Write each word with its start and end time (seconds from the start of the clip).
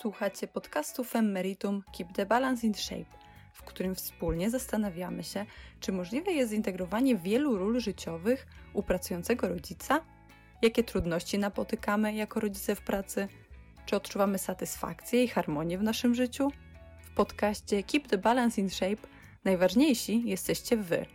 Słuchacie 0.00 0.48
podcastu 0.48 1.04
Femmeritum 1.04 1.82
Keep 1.92 2.12
the 2.12 2.26
Balance 2.26 2.66
in 2.66 2.74
Shape, 2.74 3.18
w 3.52 3.62
którym 3.62 3.94
wspólnie 3.94 4.50
zastanawiamy 4.50 5.24
się, 5.24 5.46
czy 5.80 5.92
możliwe 5.92 6.32
jest 6.32 6.50
zintegrowanie 6.50 7.16
wielu 7.16 7.58
ról 7.58 7.80
życiowych 7.80 8.46
u 8.72 8.82
pracującego 8.82 9.48
rodzica, 9.48 10.00
jakie 10.62 10.84
trudności 10.84 11.38
napotykamy 11.38 12.14
jako 12.14 12.40
rodzice 12.40 12.74
w 12.74 12.80
pracy, 12.80 13.28
czy 13.86 13.96
odczuwamy 13.96 14.38
satysfakcję 14.38 15.24
i 15.24 15.28
harmonię 15.28 15.78
w 15.78 15.82
naszym 15.82 16.14
życiu. 16.14 16.48
W 17.02 17.14
podcaście 17.14 17.82
Keep 17.82 18.08
the 18.08 18.18
Balance 18.18 18.60
in 18.60 18.70
Shape 18.70 19.08
najważniejsi 19.44 20.22
jesteście 20.28 20.76
Wy, 20.76 21.06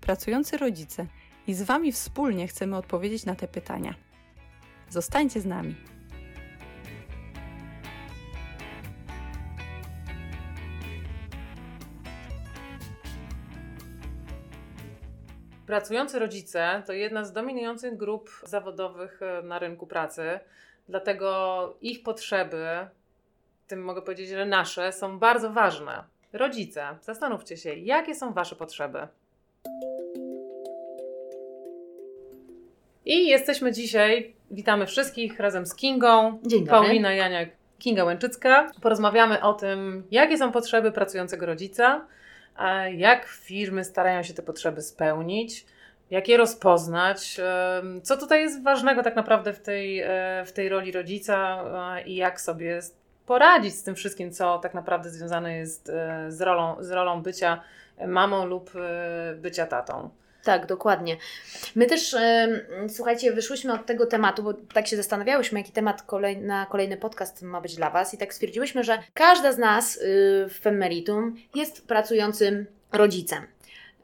pracujący 0.00 0.56
rodzice, 0.56 1.06
i 1.46 1.54
z 1.54 1.62
Wami 1.62 1.92
wspólnie 1.92 2.48
chcemy 2.48 2.76
odpowiedzieć 2.76 3.24
na 3.24 3.34
te 3.34 3.48
pytania. 3.48 3.94
Zostańcie 4.90 5.40
z 5.40 5.46
nami. 5.46 5.99
Pracujący 15.70 16.18
rodzice 16.18 16.82
to 16.86 16.92
jedna 16.92 17.24
z 17.24 17.32
dominujących 17.32 17.96
grup 17.96 18.30
zawodowych 18.44 19.20
e, 19.22 19.42
na 19.42 19.58
rynku 19.58 19.86
pracy, 19.86 20.40
dlatego 20.88 21.76
ich 21.80 22.02
potrzeby, 22.02 22.66
tym 23.66 23.84
mogę 23.84 24.02
powiedzieć, 24.02 24.28
że 24.28 24.46
nasze, 24.46 24.92
są 24.92 25.18
bardzo 25.18 25.50
ważne. 25.50 26.04
Rodzice, 26.32 26.98
zastanówcie 27.00 27.56
się, 27.56 27.74
jakie 27.74 28.14
są 28.14 28.32
Wasze 28.32 28.56
potrzeby. 28.56 29.08
I 33.04 33.26
jesteśmy 33.28 33.72
dzisiaj, 33.72 34.34
witamy 34.50 34.86
wszystkich 34.86 35.40
razem 35.40 35.66
z 35.66 35.74
Kingą, 35.74 36.38
Dzień 36.46 36.64
dobry. 36.64 36.80
Paulina 36.80 37.12
Janiak, 37.12 37.48
Kinga 37.78 38.04
Łęczycka. 38.04 38.70
Porozmawiamy 38.82 39.42
o 39.42 39.54
tym, 39.54 40.02
jakie 40.10 40.38
są 40.38 40.52
potrzeby 40.52 40.92
pracującego 40.92 41.46
rodzica, 41.46 42.06
jak 42.96 43.26
firmy 43.26 43.84
starają 43.84 44.22
się 44.22 44.34
te 44.34 44.42
potrzeby 44.42 44.82
spełnić, 44.82 45.66
jak 46.10 46.28
je 46.28 46.36
rozpoznać, 46.36 47.40
co 48.02 48.16
tutaj 48.16 48.40
jest 48.40 48.62
ważnego 48.62 49.02
tak 49.02 49.16
naprawdę 49.16 49.52
w 49.52 49.60
tej, 49.60 50.00
e, 50.00 50.08
w 50.46 50.52
tej 50.52 50.68
roli 50.68 50.92
rodzica 50.92 51.64
e, 51.98 52.02
i 52.02 52.16
jak 52.16 52.40
sobie 52.40 52.80
poradzić 53.26 53.74
z 53.74 53.82
tym 53.82 53.94
wszystkim, 53.94 54.32
co 54.32 54.58
tak 54.58 54.74
naprawdę 54.74 55.10
związane 55.10 55.56
jest 55.56 55.88
e, 55.88 56.26
z 56.28 56.40
rolą, 56.40 56.76
z 56.80 56.90
rolą 56.90 57.22
bycia 57.22 57.62
mamą 58.06 58.46
lub 58.46 58.70
bycia 59.36 59.66
tatą. 59.66 60.10
Tak, 60.44 60.66
dokładnie. 60.66 61.16
My 61.74 61.86
też, 61.86 62.16
słuchajcie, 62.88 63.32
wyszłyśmy 63.32 63.72
od 63.72 63.86
tego 63.86 64.06
tematu, 64.06 64.42
bo 64.42 64.54
tak 64.54 64.86
się 64.86 64.96
zastanawiałyśmy, 64.96 65.58
jaki 65.58 65.72
temat 65.72 66.02
kolej, 66.02 66.36
na 66.38 66.66
kolejny 66.66 66.96
podcast 66.96 67.42
ma 67.42 67.60
być 67.60 67.76
dla 67.76 67.90
Was 67.90 68.14
i 68.14 68.18
tak 68.18 68.34
stwierdziłyśmy, 68.34 68.84
że 68.84 68.98
każda 69.14 69.52
z 69.52 69.58
nas 69.58 69.96
y, 69.96 70.00
w 70.48 70.58
Femmeritum 70.60 71.36
jest 71.54 71.86
pracującym 71.86 72.66
rodzicem. 72.92 73.46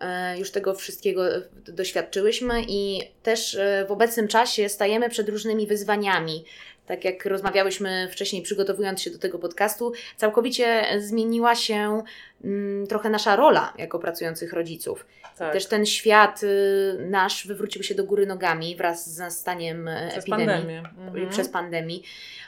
E, 0.00 0.38
Już 0.38 0.50
tego 0.50 0.74
wszystkiego 0.74 1.36
e, 1.36 1.42
doświadczyłyśmy 1.68 2.62
i 2.68 3.00
też 3.22 3.54
e, 3.54 3.84
w 3.88 3.92
obecnym 3.92 4.28
czasie 4.28 4.68
stajemy 4.68 5.10
przed 5.10 5.28
różnymi 5.28 5.66
wyzwaniami. 5.66 6.44
Tak 6.86 7.04
jak 7.04 7.26
rozmawiałyśmy 7.26 8.08
wcześniej, 8.12 8.42
przygotowując 8.42 9.02
się 9.02 9.10
do 9.10 9.18
tego 9.18 9.38
podcastu, 9.38 9.92
całkowicie 10.16 10.84
zmieniła 10.98 11.54
się 11.54 12.02
mm, 12.44 12.86
trochę 12.86 13.10
nasza 13.10 13.36
rola 13.36 13.72
jako 13.78 13.98
pracujących 13.98 14.52
rodziców. 14.52 15.06
Tak. 15.38 15.52
Też 15.52 15.66
ten 15.66 15.86
świat 15.86 16.42
y, 16.42 17.06
nasz 17.10 17.46
wywrócił 17.46 17.82
się 17.82 17.94
do 17.94 18.04
góry 18.04 18.26
nogami 18.26 18.76
wraz 18.76 19.10
z 19.14 19.18
nastaniem 19.18 19.88
e, 19.88 20.08
Przez 20.08 20.24
epidemii, 20.24 20.46
pandemię. 20.46 20.82
i 20.96 21.00
Mhm. 21.08 21.28
przez 21.28 21.48
pandemii. 21.48 22.02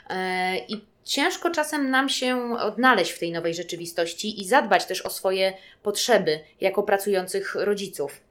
E, 0.09 0.57
I 0.57 0.85
ciężko 1.03 1.49
czasem 1.49 1.89
nam 1.89 2.09
się 2.09 2.57
odnaleźć 2.59 3.11
w 3.11 3.19
tej 3.19 3.31
nowej 3.31 3.53
rzeczywistości 3.53 4.41
i 4.41 4.47
zadbać 4.47 4.85
też 4.85 5.01
o 5.01 5.09
swoje 5.09 5.53
potrzeby 5.83 6.39
jako 6.61 6.83
pracujących 6.83 7.55
rodziców. 7.55 8.21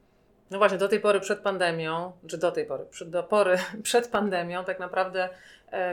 No 0.50 0.58
właśnie, 0.58 0.78
do 0.78 0.88
tej 0.88 1.00
pory 1.00 1.20
przed 1.20 1.38
pandemią, 1.38 2.12
czy 2.28 2.38
do 2.38 2.50
tej 2.52 2.64
pory, 2.66 2.84
przed, 2.90 3.10
do 3.10 3.22
pory 3.22 3.58
przed 3.82 4.08
pandemią, 4.08 4.64
tak 4.64 4.80
naprawdę 4.80 5.28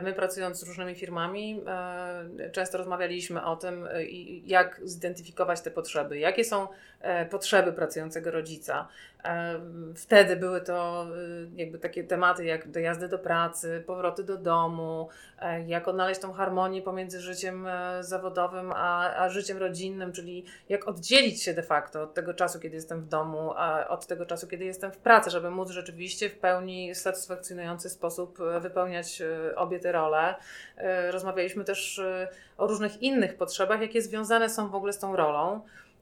my 0.01 0.13
pracując 0.13 0.59
z 0.59 0.63
różnymi 0.67 0.95
firmami, 0.95 1.61
e, 1.67 2.49
często 2.51 2.77
rozmawialiśmy 2.77 3.45
o 3.45 3.55
tym, 3.55 3.87
e, 3.87 4.03
jak 4.45 4.81
zidentyfikować 4.83 5.61
te 5.61 5.71
potrzeby, 5.71 6.19
jakie 6.19 6.43
są 6.43 6.67
e, 7.01 7.25
potrzeby 7.25 7.73
pracującego 7.73 8.31
rodzica. 8.31 8.87
E, 9.23 9.59
Wtedy 9.95 10.35
były 10.35 10.61
to 10.61 11.07
e, 11.55 11.61
jakby 11.61 11.79
takie 11.79 12.03
tematy 12.03 12.45
jak 12.45 12.71
dojazdy 12.71 13.07
do 13.07 13.19
pracy, 13.19 13.83
powroty 13.87 14.23
do 14.23 14.37
domu, 14.37 15.09
e, 15.39 15.67
jak 15.67 15.87
odnaleźć 15.87 16.21
tą 16.21 16.33
harmonię 16.33 16.81
pomiędzy 16.81 17.21
życiem 17.21 17.67
e, 17.67 18.03
zawodowym 18.03 18.71
a, 18.75 19.15
a 19.15 19.29
życiem 19.29 19.57
rodzinnym, 19.57 20.11
czyli 20.11 20.45
jak 20.69 20.87
oddzielić 20.87 21.43
się 21.43 21.53
de 21.53 21.63
facto 21.63 22.03
od 22.03 22.13
tego 22.13 22.33
czasu, 22.33 22.59
kiedy 22.59 22.75
jestem 22.75 23.01
w 23.01 23.07
domu, 23.07 23.53
a 23.55 23.87
od 23.87 24.07
tego 24.07 24.25
czasu, 24.25 24.47
kiedy 24.47 24.65
jestem 24.65 24.91
w 24.91 24.97
pracy, 24.97 25.29
żeby 25.29 25.49
móc 25.49 25.69
rzeczywiście 25.69 26.29
w 26.29 26.37
pełni 26.37 26.95
satysfakcjonujący 26.95 27.89
sposób 27.89 28.39
e, 28.39 28.59
wypełniać 28.59 29.21
e, 29.21 29.55
obie 29.65 29.79
te 29.79 29.91
role. 29.91 30.35
E, 30.77 31.11
Rozmawialiśmy 31.11 31.63
też 31.63 31.99
e, 31.99 32.27
o 32.57 32.67
różnych 32.67 33.01
innych 33.01 33.37
potrzebach, 33.37 33.81
jakie 33.81 34.01
związane 34.01 34.49
są 34.49 34.69
w 34.69 34.75
ogóle 34.75 34.93
z 34.93 34.99
tą 34.99 35.15
rolą. 35.15 35.61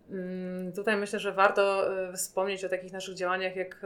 Mm, 0.10 0.74
Tutaj 0.74 0.98
myślę, 0.98 1.20
że 1.20 1.32
warto 1.32 1.94
e, 2.10 2.14
wspomnieć 2.14 2.66
o 2.66 2.70
takich 2.70 2.94
naszych 2.94 3.16
działaniach 3.16 3.56
jak 3.56 3.86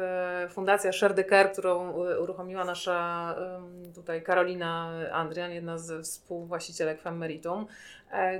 Fundacja 0.49 0.91
Share 0.91 1.25
Care, 1.29 1.51
którą 1.51 1.91
uruchomiła 2.21 2.65
nasza 2.65 3.35
tutaj 3.95 4.23
Karolina 4.23 4.91
Andrian, 5.11 5.51
jedna 5.51 5.77
z 5.77 6.05
współwłaścicielek 6.05 7.01
Femmeritum, 7.01 7.67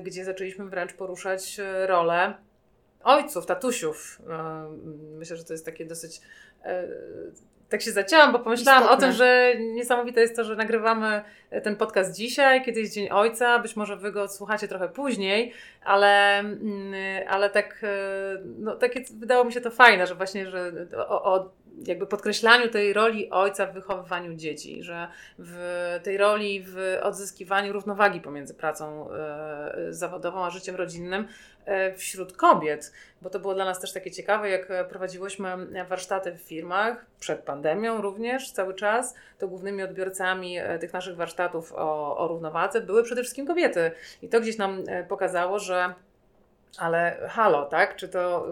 gdzie 0.04 0.26
zaczęliśmy 0.26 0.66
wręcz 0.66 0.94
poruszać 0.94 1.58
rolę 1.88 2.34
ojców, 3.04 3.46
tatusiów. 3.46 4.22
Myślę, 5.18 5.38
że 5.38 5.44
to 5.44 5.54
jest 5.54 5.66
takie 5.66 5.86
dosyć. 5.86 6.22
E, 7.68 7.72
Tak 7.72 7.82
się 7.82 7.92
zacięłam, 7.92 8.32
bo 8.32 8.40
pomyślałam 8.40 8.84
Istotne. 8.84 9.08
o 9.08 9.10
tym, 9.10 9.18
że 9.18 9.54
niesamowite 9.60 10.22
jest 10.22 10.36
to, 10.36 10.44
że 10.44 10.56
nagrywamy 10.56 11.22
ten 11.64 11.76
podcast 11.76 12.16
dzisiaj, 12.16 12.66
kiedy 12.66 12.80
jest 12.80 12.94
Dzień 12.94 13.10
Ojca. 13.10 13.60
Być 13.60 13.76
może 13.76 13.98
wy 13.98 14.12
go 14.12 14.24
odsłuchacie 14.24 14.68
trochę 14.68 14.90
później, 14.90 15.54
ale, 15.84 16.40
mm, 16.40 16.94
ale 17.30 17.50
tak, 17.50 17.80
e, 17.84 17.88
no, 18.60 18.76
takie 18.76 19.04
wydało 19.20 19.44
mi 19.44 19.54
się 19.54 19.62
to 19.62 19.72
fajne, 19.72 20.08
że 20.08 20.16
właśnie, 20.16 20.50
że 20.50 20.72
o, 20.98 21.34
o 21.34 21.50
jakby 21.86 22.08
podkreślaniu 22.08 22.70
tej 22.70 22.94
roli 22.94 23.30
ojca 23.30 23.66
w 23.66 23.74
wychowywaniu 23.74 24.34
dzieci, 24.34 24.84
że 24.84 25.08
w 25.40 26.00
tej 26.04 26.18
roli 26.18 26.64
w 26.68 26.98
odzyskiwaniu 27.02 27.74
równowagi 27.74 28.22
pomiędzy 28.22 28.54
pracą 28.54 29.12
e, 29.12 29.76
zawodową 29.90 30.46
a 30.46 30.50
życiem 30.50 30.76
rodzinnym 30.76 31.28
e, 31.66 31.94
wśród 31.94 32.34
kobiet, 32.34 32.94
bo 33.22 33.30
to 33.30 33.40
było 33.40 33.54
dla 33.54 33.66
nas 33.66 33.80
też 33.80 33.94
takie 33.94 34.12
ciekawe, 34.12 34.50
jak 34.50 34.88
prowadziłyśmy 34.90 35.48
warsztaty 35.90 36.32
w 36.32 36.42
firmach 36.42 37.06
przed 37.20 37.40
pandemią 37.40 38.02
również 38.02 38.52
cały 38.52 38.74
czas, 38.74 39.16
to 39.40 39.48
głównymi 39.48 39.84
odbiorcami 39.84 40.58
e, 40.58 40.80
tych 40.80 40.94
naszych 40.94 41.16
warsztatów 41.16 41.74
o, 41.74 42.18
o 42.18 42.28
równowadze 42.28 42.82
były 42.82 43.04
przede 43.04 43.22
wszystkim 43.22 43.48
kobiety. 43.48 43.92
I 44.22 44.30
to 44.30 44.42
gdzieś 44.42 44.58
nam 44.58 44.84
pokazało, 45.08 45.60
że 45.60 45.94
ale 46.78 47.28
halo, 47.30 47.66
tak? 47.66 47.96
Czy 47.96 48.08
to, 48.10 48.48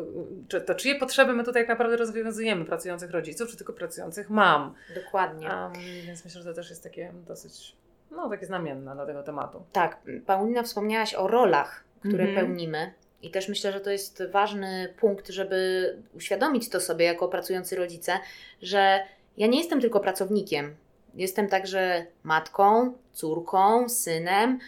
czy 0.48 0.62
to 0.62 0.76
czyje 0.76 0.96
potrzeby 1.00 1.34
my 1.34 1.44
tutaj 1.44 1.62
tak 1.64 1.70
naprawdę 1.70 1.98
rozwiązujemy? 1.98 2.66
Pracujących 2.66 3.12
rodziców, 3.12 3.50
czy 3.50 3.58
tylko 3.58 3.74
pracujących 3.74 4.30
mam? 4.30 4.74
Dokładnie. 4.96 5.48
Um, 5.48 5.74
więc 6.06 6.26
myślę, 6.26 6.42
że 6.42 6.50
to 6.50 6.56
też 6.56 6.70
jest 6.70 6.84
takie 6.84 7.12
dosyć, 7.28 7.76
no 8.12 8.30
takie 8.30 8.46
znamienne 8.46 8.96
dla 8.96 9.06
tego 9.06 9.24
tematu. 9.24 9.64
Tak, 9.72 9.98
Paulina 10.26 10.64
wspomniałaś 10.64 11.14
o 11.14 11.28
rolach, 11.28 11.84
które 12.00 12.24
Mhm. 12.24 12.36
pełnimy. 12.46 12.94
I 13.22 13.32
też 13.32 13.50
myślę, 13.50 13.72
że 13.72 13.80
to 13.80 13.90
jest 13.90 14.24
ważny 14.32 14.94
punkt, 15.00 15.28
żeby 15.30 15.90
uświadomić 16.14 16.70
to 16.70 16.80
sobie 16.82 17.06
jako 17.06 17.28
pracujący 17.28 17.76
rodzice, 17.76 18.20
że 18.62 19.00
ja 19.38 19.48
nie 19.48 19.58
jestem 19.58 19.82
tylko 19.82 20.00
pracownikiem. 20.00 20.76
Jestem 21.16 21.48
także 21.48 22.06
matką, 22.24 22.94
córką, 23.14 23.90
synem, 23.90 24.60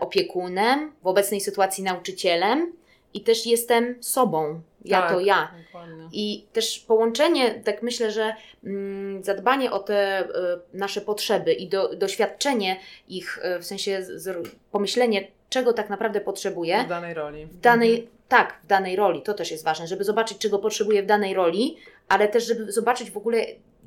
opiekunem, 0.00 0.92
w 1.02 1.06
obecnej 1.06 1.40
sytuacji 1.40 1.84
nauczycielem 1.84 2.72
i 3.14 3.20
też 3.20 3.46
jestem 3.46 4.02
sobą. 4.02 4.60
Ja 4.84 5.00
Tak. 5.00 5.10
to 5.12 5.20
ja. 5.20 5.52
Dokładnie. 5.66 6.08
I 6.12 6.46
też 6.52 6.78
połączenie, 6.78 7.54
tak 7.64 7.82
myślę, 7.82 8.10
że 8.10 8.34
mm, 8.64 9.24
zadbanie 9.24 9.70
o 9.70 9.78
te 9.78 10.18
e, 10.18 10.26
nasze 10.74 11.00
potrzeby 11.00 11.52
i 11.52 11.68
do, 11.68 11.96
doświadczenie 11.96 12.76
ich, 13.08 13.38
e, 13.42 13.58
w 13.58 13.64
sensie 13.64 14.02
z, 14.02 14.48
pomyślenie, 14.70 15.28
czego 15.50 15.72
tak 15.72 15.90
naprawdę 15.90 16.20
potrzebuję 16.20 16.84
W 16.84 16.88
danej 16.88 17.14
roli. 17.14 17.46
w 17.46 17.60
danej, 17.60 18.08
tak, 18.28 18.60
w 18.64 18.66
danej 18.66 18.96
roli, 18.96 19.22
to 19.22 19.34
też 19.34 19.50
jest 19.50 19.64
ważne, 19.64 19.86
żeby 19.86 20.04
zobaczyć, 20.04 20.38
czego 20.38 20.58
potrzebuję 20.58 21.02
w 21.02 21.06
danej 21.06 21.34
roli, 21.34 21.76
ale 22.08 22.28
też, 22.28 22.46
żeby 22.46 22.72
zobaczyć 22.72 23.10
w 23.10 23.16
ogóle, 23.16 23.44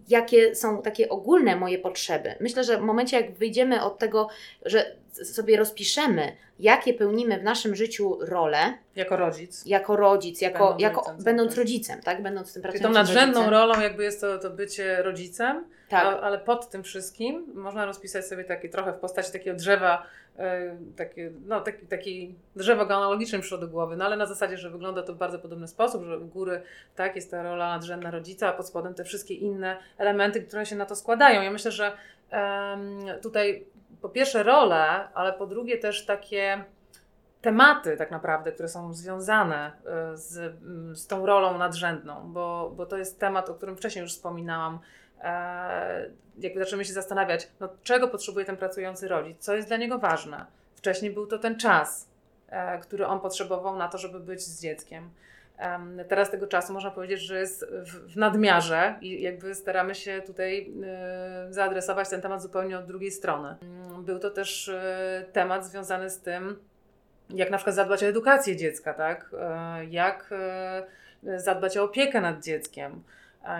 jakie 0.09 0.55
są 0.55 0.81
takie 0.81 1.09
ogólne 1.09 1.55
moje 1.55 1.79
potrzeby. 1.79 2.35
Myślę, 2.39 2.63
że 2.63 2.77
w 2.77 2.81
momencie, 2.81 3.17
jak 3.21 3.31
wyjdziemy 3.31 3.83
od 3.83 3.99
tego, 3.99 4.29
że 4.65 4.95
sobie 5.23 5.57
rozpiszemy, 5.57 6.31
jakie 6.59 6.93
pełnimy 6.93 7.39
w 7.39 7.43
naszym 7.43 7.75
życiu 7.75 8.17
role, 8.21 8.73
Jako 8.95 9.15
rodzic. 9.17 9.65
jako 9.65 9.95
rodzic, 9.95 10.41
jako, 10.41 10.59
Będąc 10.67 10.81
jako 10.81 11.01
rodzicem, 11.01 11.23
będąc 11.25 11.49
tak. 11.51 11.57
rodzicem, 11.57 12.01
tak? 12.01 12.21
Będąc 12.23 12.53
tym 12.53 12.63
Czyli 12.63 12.79
tą 12.83 12.89
nadrzędną 12.89 13.33
rodzicem. 13.39 13.49
rolą 13.53 13.79
jakby 13.81 14.03
jest 14.03 14.21
to, 14.21 14.37
to 14.39 14.49
bycie 14.49 15.03
rodzicem, 15.03 15.65
Tak. 15.89 16.03
A, 16.05 16.21
ale 16.21 16.39
pod 16.39 16.69
tym 16.69 16.83
wszystkim 16.83 17.45
można 17.53 17.85
rozpisać 17.85 18.25
sobie 18.27 18.43
takie 18.43 18.69
trochę 18.69 18.93
w 18.93 18.95
postaci 18.97 19.31
takiego 19.31 19.57
drzewa, 19.57 20.03
e, 20.37 20.77
takie, 20.97 21.31
no, 21.45 21.61
taki, 21.61 21.85
taki 21.85 22.35
drzewo 22.55 22.85
genealogiczne 22.85 23.39
przyszło 23.39 23.57
głowy, 23.67 23.95
no 23.97 24.05
ale 24.05 24.17
na 24.17 24.25
zasadzie, 24.25 24.57
że 24.57 24.69
wygląda 24.69 25.03
to 25.03 25.13
w 25.13 25.17
bardzo 25.17 25.39
podobny 25.39 25.67
sposób, 25.67 26.03
że 26.03 26.19
u 26.19 26.25
góry 26.25 26.61
tak 26.95 27.15
jest 27.15 27.31
ta 27.31 27.43
rola 27.43 27.69
nadrzędna 27.69 28.11
rodzica, 28.11 28.47
a 28.49 28.53
pod 28.53 28.67
spodem 28.67 28.93
te 28.93 29.03
wszystkie 29.03 29.33
inne 29.33 29.77
elementy, 29.97 30.41
które 30.41 30.65
się 30.65 30.75
na 30.75 30.85
to 30.85 30.95
składają. 30.95 31.41
Ja 31.41 31.51
myślę, 31.51 31.71
że 31.71 31.91
tutaj 33.21 33.65
po 34.05 34.09
pierwsze 34.09 34.43
role, 34.43 35.09
ale 35.13 35.33
po 35.33 35.47
drugie 35.47 35.77
też 35.77 36.05
takie 36.05 36.63
tematy 37.41 37.97
tak 37.97 38.11
naprawdę, 38.11 38.51
które 38.51 38.69
są 38.69 38.93
związane 38.93 39.71
e, 39.85 40.17
z, 40.17 40.37
mm, 40.37 40.95
z 40.95 41.07
tą 41.07 41.25
rolą 41.25 41.57
nadrzędną, 41.57 42.33
bo, 42.33 42.73
bo 42.75 42.85
to 42.85 42.97
jest 42.97 43.19
temat, 43.19 43.49
o 43.49 43.53
którym 43.53 43.77
wcześniej 43.77 44.01
już 44.03 44.11
wspominałam. 44.11 44.79
E, 45.21 46.09
jakby 46.39 46.59
zaczynamy 46.59 46.85
się 46.85 46.93
zastanawiać, 46.93 47.47
no, 47.59 47.69
czego 47.83 48.07
potrzebuje 48.07 48.45
ten 48.45 48.57
pracujący 48.57 49.07
rodzic, 49.07 49.37
co 49.39 49.55
jest 49.55 49.67
dla 49.67 49.77
niego 49.77 49.99
ważne. 49.99 50.45
Wcześniej 50.75 51.11
był 51.11 51.27
to 51.27 51.39
ten 51.39 51.59
czas, 51.59 52.09
e, 52.49 52.79
który 52.79 53.07
on 53.07 53.19
potrzebował 53.19 53.77
na 53.77 53.87
to, 53.87 53.97
żeby 53.97 54.19
być 54.19 54.41
z 54.41 54.61
dzieckiem. 54.61 55.09
Teraz 56.07 56.31
tego 56.31 56.47
czasu 56.47 56.73
można 56.73 56.91
powiedzieć, 56.91 57.21
że 57.21 57.39
jest 57.39 57.65
w 58.13 58.17
nadmiarze 58.17 58.95
i 59.01 59.21
jakby 59.21 59.55
staramy 59.55 59.95
się 59.95 60.21
tutaj 60.25 60.73
zaadresować 61.49 62.09
ten 62.09 62.21
temat 62.21 62.41
zupełnie 62.41 62.77
od 62.77 62.85
drugiej 62.85 63.11
strony. 63.11 63.55
Mm, 63.61 64.03
był 64.03 64.19
to 64.19 64.29
też 64.29 64.71
temat 65.33 65.65
związany 65.65 66.09
z 66.09 66.19
tym, 66.19 66.57
jak 67.29 67.51
na 67.51 67.57
przykład 67.57 67.75
zadbać 67.75 68.03
o 68.03 68.07
edukację 68.07 68.55
dziecka, 68.55 68.93
tak? 68.93 69.31
E, 69.39 69.85
jak 69.85 70.29
e, 70.31 71.39
zadbać 71.39 71.77
o 71.77 71.83
opiekę 71.83 72.21
nad 72.21 72.43
dzieckiem, 72.43 73.03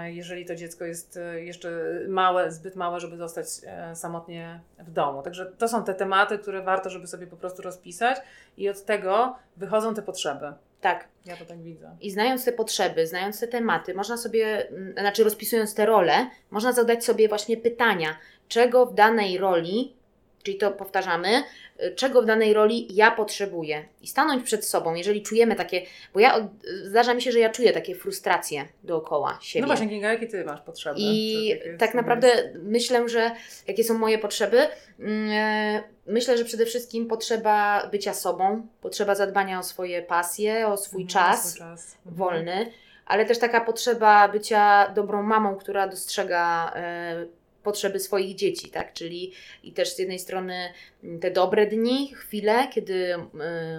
jeżeli 0.06 0.46
to 0.46 0.56
dziecko 0.56 0.86
jest 0.86 1.18
e, 1.18 1.42
jeszcze 1.42 1.70
małe, 2.08 2.52
zbyt 2.52 2.76
małe, 2.76 3.00
żeby 3.00 3.18
zostać 3.18 3.48
samotnie 3.94 4.60
w 4.80 4.92
domu. 4.92 5.22
Także 5.22 5.46
to 5.46 5.68
są 5.68 5.84
te 5.84 5.94
tematy, 5.94 6.38
które 6.38 6.62
warto, 6.62 6.90
żeby 6.90 7.08
sobie 7.08 7.28
po 7.28 7.38
prostu 7.38 7.62
rozpisać 7.62 8.18
i 8.58 8.70
od 8.70 8.86
tego 8.86 9.36
wychodzą 9.58 9.94
te 9.94 10.02
potrzeby. 10.02 10.54
Tak. 10.86 11.08
Ja 11.26 11.38
to 11.38 11.46
tak 11.46 11.62
widzę. 11.62 11.98
I 12.02 12.12
znając 12.12 12.46
te 12.46 12.52
potrzeby, 12.52 13.08
znając 13.08 13.40
te 13.40 13.48
tematy, 13.48 13.94
można 13.94 14.18
sobie, 14.18 14.68
znaczy 14.98 15.24
rozpisując 15.24 15.76
te 15.76 15.86
role, 15.86 16.30
można 16.52 16.72
zadać 16.72 17.06
sobie 17.06 17.28
właśnie 17.28 17.58
pytania, 17.58 18.18
czego 18.48 18.86
w 18.86 18.94
danej 18.94 19.38
roli 19.38 19.96
Czyli 20.46 20.58
to 20.58 20.72
powtarzamy, 20.72 21.44
y, 21.84 21.96
czego 21.96 22.22
w 22.22 22.26
danej 22.26 22.54
roli 22.54 22.88
ja 22.96 23.12
potrzebuję. 23.12 23.86
I 24.02 24.08
stanąć 24.08 24.44
przed 24.44 24.66
sobą, 24.66 24.96
jeżeli 24.96 25.22
czujemy 25.22 25.56
takie, 25.56 25.82
bo 26.14 26.20
ja 26.20 26.50
zdarza 26.84 27.14
mi 27.14 27.22
się, 27.22 27.32
że 27.32 27.40
ja 27.40 27.50
czuję 27.50 27.74
takie 27.74 27.96
frustracje 27.96 28.68
dookoła 28.84 29.38
siebie. 29.42 29.62
No 29.62 29.68
właśnie, 29.68 29.90
Kinga, 29.90 30.14
jakie 30.14 30.28
ty 30.28 30.46
masz 30.46 30.62
potrzeby? 30.62 31.00
I 31.00 31.54
tak 31.80 31.94
naprawdę 31.94 32.54
myślę, 32.64 33.10
że 33.10 33.32
jakie 33.68 33.84
są 33.84 33.98
moje 33.98 34.18
potrzeby? 34.18 34.68
Mm, 35.00 35.30
e, 35.32 35.84
myślę, 36.08 36.38
że 36.38 36.46
przede 36.46 36.66
wszystkim 36.66 37.08
potrzeba 37.08 37.88
bycia 37.92 38.14
sobą, 38.14 38.68
potrzeba 38.82 39.16
zadbania 39.16 39.60
o 39.60 39.64
swoje 39.64 40.02
pasje, 40.02 40.68
o 40.68 40.78
swój 40.78 41.02
mhm, 41.02 41.08
czas, 41.08 41.50
swój 41.50 41.60
czas. 41.60 41.98
Mhm. 42.06 42.16
wolny, 42.16 42.72
ale 43.06 43.26
też 43.26 43.40
taka 43.40 43.62
potrzeba 43.62 44.28
bycia 44.28 44.92
dobrą 44.96 45.24
mamą, 45.24 45.56
która 45.56 45.88
dostrzega 45.88 46.74
e, 46.76 47.26
potrzeby 47.66 48.00
swoich 48.00 48.36
dzieci, 48.36 48.70
tak? 48.70 48.94
Czyli 48.94 49.32
i 49.64 49.72
też 49.72 49.96
z 49.96 50.00
jednej 50.00 50.20
strony 50.20 50.74
te 51.22 51.32
dobre 51.32 51.68
dni, 51.68 52.14
chwile, 52.16 52.68
kiedy 52.74 53.16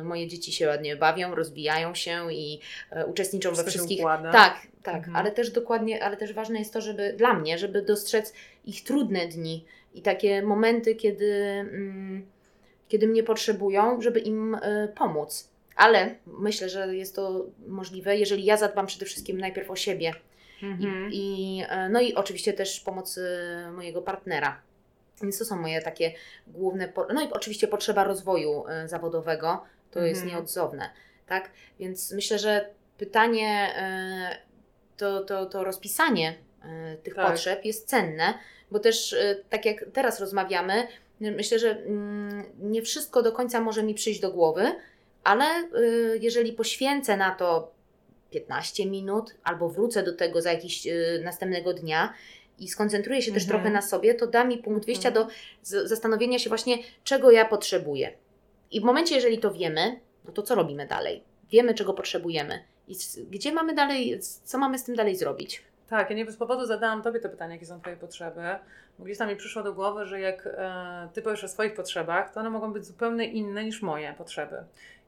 y, 0.01 0.05
moje 0.05 0.29
dzieci 0.29 0.53
się 0.53 0.67
ładnie 0.67 0.97
bawią, 0.97 1.35
rozwijają 1.35 1.95
się 1.95 2.33
i 2.33 2.61
y, 2.93 3.07
uczestniczą 3.07 3.49
Wszystko 3.49 3.65
we 3.65 3.71
wszystkich. 3.71 4.03
Tak, 4.33 4.67
tak, 4.83 4.97
mhm. 4.97 5.17
ale 5.17 5.33
też 5.33 5.51
dokładnie, 5.51 6.05
ale 6.05 6.17
też 6.17 6.33
ważne 6.33 6.59
jest 6.59 6.73
to, 6.73 6.81
żeby 6.81 7.13
dla 7.13 7.35
mnie, 7.35 7.59
żeby 7.59 7.83
dostrzec 7.83 8.33
ich 8.65 8.85
trudne 8.85 9.29
dni 9.29 9.65
i 9.95 10.03
takie 10.03 10.43
momenty, 10.43 10.95
kiedy, 10.95 11.35
mm, 11.35 12.27
kiedy 12.89 13.09
mnie 13.09 13.23
potrzebują, 13.23 14.01
żeby 14.03 14.21
im 14.21 14.55
y, 14.55 14.93
pomóc. 14.95 15.49
Ale 15.77 16.15
myślę, 16.27 16.69
że 16.69 16.97
jest 16.97 17.17
to 17.17 17.47
możliwe, 17.67 18.17
jeżeli 18.17 18.45
ja 18.45 18.57
zadbam 18.57 18.87
przede 18.87 19.07
wszystkim 19.07 19.39
najpierw 19.39 19.71
o 19.71 19.77
siebie 19.77 20.13
Mhm. 20.63 21.13
I, 21.13 21.59
I, 21.59 21.63
e, 21.69 21.89
no 21.89 22.01
i 22.01 22.15
oczywiście 22.15 22.53
też 22.53 22.81
pomocy 22.81 23.29
mojego 23.73 24.03
partnera. 24.03 24.63
Więc 25.23 25.39
to 25.39 25.45
są 25.45 25.57
moje 25.57 25.83
takie 25.83 26.13
główne. 26.47 26.93
No 27.15 27.23
i 27.23 27.33
oczywiście 27.33 27.69
potrzeba 27.69 28.05
rozwoju 28.05 28.67
e, 28.69 28.89
zawodowego, 28.89 29.65
to 29.91 30.01
mhm. 30.01 30.07
jest 30.07 30.25
nieodzowne. 30.25 30.91
Tak? 31.27 31.51
Więc 31.81 32.13
myślę, 32.13 32.39
że 32.39 32.71
pytanie, 32.99 33.75
e, 33.77 34.37
to, 34.97 35.25
to, 35.25 35.47
to 35.47 35.65
rozpisanie 35.65 36.35
tych 37.03 37.15
tak. 37.15 37.31
potrzeb 37.31 37.65
jest 37.65 37.89
cenne, 37.89 38.35
bo 38.71 38.79
też 38.79 39.17
tak 39.51 39.65
jak 39.65 39.85
teraz 39.93 40.21
rozmawiamy, 40.21 40.89
myślę, 41.21 41.59
że 41.59 41.71
mm, 41.71 42.45
nie 42.59 42.83
wszystko 42.83 43.23
do 43.23 43.33
końca 43.33 43.61
może 43.61 43.83
mi 43.83 43.95
przyjść 43.95 44.21
do 44.21 44.33
głowy, 44.33 44.73
ale 45.25 45.45
jeżeli 46.21 46.53
poświęcę 46.53 47.17
na 47.17 47.31
to 47.31 47.76
15 48.41 48.87
minut, 48.87 49.35
albo 49.45 49.69
wrócę 49.69 50.03
do 50.03 50.17
tego 50.17 50.43
za 50.43 50.53
jakiś 50.53 50.87
y, 50.87 51.21
następnego 51.25 51.75
dnia 51.75 52.15
i 52.59 52.69
skoncentruję 52.69 53.23
się 53.23 53.31
mhm. 53.31 53.41
też 53.41 53.49
trochę 53.49 53.71
na 53.71 53.83
sobie, 53.83 54.15
to 54.15 54.27
da 54.27 54.45
mi 54.45 54.59
punkt 54.59 54.87
wyjścia 54.87 55.09
mhm. 55.09 55.27
do 55.27 55.33
z, 55.63 55.89
zastanowienia 55.89 56.39
się 56.39 56.49
właśnie, 56.49 56.79
czego 57.05 57.31
ja 57.31 57.45
potrzebuję. 57.45 58.13
I 58.71 58.81
w 58.81 58.85
momencie, 58.85 59.15
jeżeli 59.15 59.39
to 59.39 59.53
wiemy, 59.53 60.01
no 60.25 60.33
to 60.33 60.43
co 60.43 60.55
robimy 60.55 60.87
dalej? 60.87 61.23
Wiemy, 61.51 61.75
czego 61.75 61.95
potrzebujemy. 61.95 62.65
I 62.89 62.95
gdzie 63.31 63.53
mamy 63.53 63.75
dalej, 63.75 64.21
co 64.45 64.59
mamy 64.59 64.79
z 64.79 64.85
tym 64.85 64.95
dalej 64.95 65.17
zrobić? 65.17 65.63
Tak, 65.89 66.11
ja 66.11 66.17
nie 66.17 66.25
bez 66.25 66.37
powodu 66.37 66.67
zadałam 66.67 67.03
Tobie 67.03 67.21
to 67.21 67.29
pytanie, 67.29 67.55
jakie 67.55 67.67
są 67.67 67.81
Twoje 67.81 67.97
potrzeby, 67.97 68.41
bo 68.99 69.05
gdzieś 69.05 69.19
tam 69.19 69.29
mi 69.29 69.37
przyszło 69.37 69.63
do 69.63 69.73
głowy, 69.73 70.07
że 70.07 70.21
jak 70.21 70.47
e, 70.47 71.09
Ty 71.13 71.23
powiesz 71.23 71.45
o 71.45 71.49
swoich 71.49 71.75
potrzebach, 71.75 72.33
to 72.33 72.41
one 72.41 72.51
mogą 72.51 72.73
być 72.73 72.85
zupełnie 72.85 73.25
inne 73.25 73.65
niż 73.65 73.83
moje 73.83 74.13
potrzeby. 74.13 74.57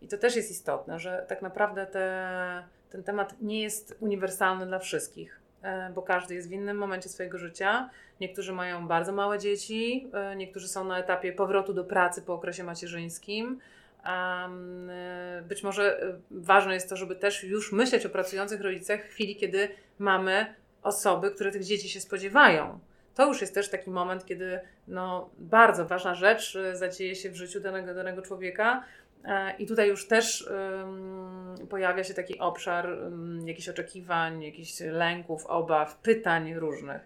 I 0.03 0.09
to 0.09 0.19
też 0.19 0.37
jest 0.37 0.51
istotne, 0.51 0.99
że 0.99 1.25
tak 1.29 1.43
naprawdę 1.43 1.87
te, 1.87 2.63
ten 2.91 3.03
temat 3.03 3.35
nie 3.41 3.63
jest 3.63 3.97
uniwersalny 4.01 4.67
dla 4.67 4.79
wszystkich, 4.79 5.41
e, 5.63 5.91
bo 5.95 6.03
każdy 6.03 6.35
jest 6.35 6.49
w 6.49 6.53
innym 6.53 6.77
momencie 6.77 7.09
swojego 7.09 7.39
życia. 7.39 7.91
Niektórzy 8.21 8.53
mają 8.53 8.89
bardzo 8.89 9.13
małe 9.13 9.39
dzieci, 9.39 10.11
e, 10.13 10.37
niektórzy 10.37 10.69
są 10.69 10.85
na 10.85 10.99
etapie 10.99 11.33
powrotu 11.33 11.75
do 11.75 11.85
pracy 11.85 12.23
po 12.23 12.35
okresie 12.35 12.65
macierzyńskim. 12.65 13.61
E, 14.05 15.43
być 15.49 15.63
może 15.63 16.01
ważne 16.31 16.75
jest 16.75 16.89
to, 16.89 16.97
żeby 16.97 17.17
też 17.17 17.45
już 17.45 17.73
myśleć 17.73 18.07
o 18.07 18.11
pracujących 18.11 18.61
rodzicach 18.61 19.05
w 19.05 19.09
chwili, 19.09 19.37
kiedy 19.37 19.69
mamy 19.99 20.55
osoby, 20.83 21.31
które 21.31 21.51
tych 21.51 21.65
dzieci 21.65 21.89
się 21.89 22.01
spodziewają. 22.01 22.79
To 23.15 23.27
już 23.27 23.41
jest 23.41 23.55
też 23.55 23.71
taki 23.71 23.91
moment, 23.91 24.27
kiedy 24.27 24.61
no, 24.89 25.31
bardzo 25.39 25.87
ważna 25.87 26.15
rzecz 26.15 26.59
zadzieje 26.73 27.15
się 27.15 27.31
w 27.31 27.37
życiu 27.37 27.61
danego, 27.61 27.95
danego 27.95 28.23
człowieka, 28.23 28.85
E, 29.25 29.55
I 29.59 29.67
tutaj 29.67 29.89
już 29.89 30.09
też 30.09 30.51
um, 30.51 31.55
pojawia 31.71 32.05
się 32.05 32.15
taki 32.15 32.39
obszar 32.39 32.91
um, 32.91 33.49
jakichś 33.49 33.69
oczekiwań, 33.69 34.43
jakichś 34.43 34.81
lęków, 34.81 35.47
obaw, 35.47 35.97
pytań 35.97 36.55
różnych. 36.55 37.03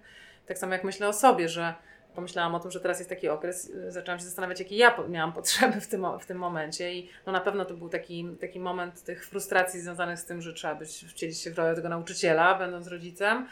Tak 0.47 0.59
samo 0.59 0.73
jak 0.73 0.85
myślę 0.85 1.09
o 1.09 1.13
sobie, 1.13 1.49
że 1.49 1.75
pomyślałam 2.15 2.55
o 2.55 2.61
tym, 2.61 2.71
że 2.71 2.81
teraz 2.81 2.99
jest 2.99 3.11
taki 3.11 3.29
okres, 3.29 3.71
y, 3.71 3.93
zaczęłam 3.93 4.19
się 4.19 4.25
zastanawiać, 4.25 4.59
jakie 4.61 4.77
ja 4.77 4.97
miałam 5.09 5.33
potrzeby 5.43 5.81
w 5.81 5.87
tym, 5.87 6.07
w 6.21 6.27
tym 6.27 6.39
momencie 6.39 6.95
i 6.95 7.09
no 7.27 7.33
na 7.33 7.41
pewno 7.41 7.65
to 7.65 7.75
był 7.75 7.89
taki, 7.89 8.29
taki 8.41 8.61
moment 8.61 9.03
tych 9.03 9.27
frustracji 9.27 9.81
związanych 9.81 10.19
z 10.19 10.25
tym, 10.25 10.43
że 10.43 10.53
trzeba 10.53 10.75
być, 10.75 11.05
wcielić 11.09 11.41
się 11.41 11.51
w 11.51 11.59
rolę 11.59 11.75
tego 11.75 11.89
nauczyciela, 11.89 12.59
będąc 12.59 12.87
rodzicem, 12.87 13.47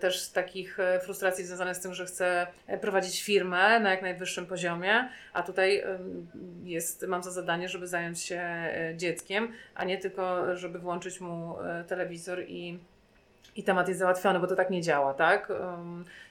też 0.00 0.28
takich 0.28 0.80
e, 0.80 1.00
frustracji 1.00 1.44
związanych 1.44 1.76
z 1.76 1.80
tym, 1.80 1.94
że 1.94 2.06
chcę 2.06 2.46
e, 2.66 2.78
prowadzić 2.78 3.22
firmę 3.22 3.80
na 3.80 3.90
jak 3.90 4.02
najwyższym 4.02 4.46
poziomie, 4.46 5.08
a 5.32 5.42
tutaj 5.42 5.82
jest, 6.64 7.06
mam 7.06 7.22
za 7.22 7.30
zadanie, 7.30 7.68
żeby 7.68 7.86
zająć 7.86 8.20
się 8.20 8.40
e, 8.40 8.92
dzieckiem, 8.96 9.52
a 9.74 9.84
nie 9.84 9.98
tylko, 9.98 10.56
żeby 10.56 10.78
włączyć 10.78 11.20
mu 11.20 11.56
telewizor 11.88 12.42
i, 12.48 12.78
i 13.60 13.62
temat 13.62 13.88
jest 13.88 14.00
załatwiony, 14.00 14.40
bo 14.40 14.46
to 14.46 14.56
tak 14.56 14.70
nie 14.70 14.82
działa, 14.82 15.14
tak? 15.14 15.52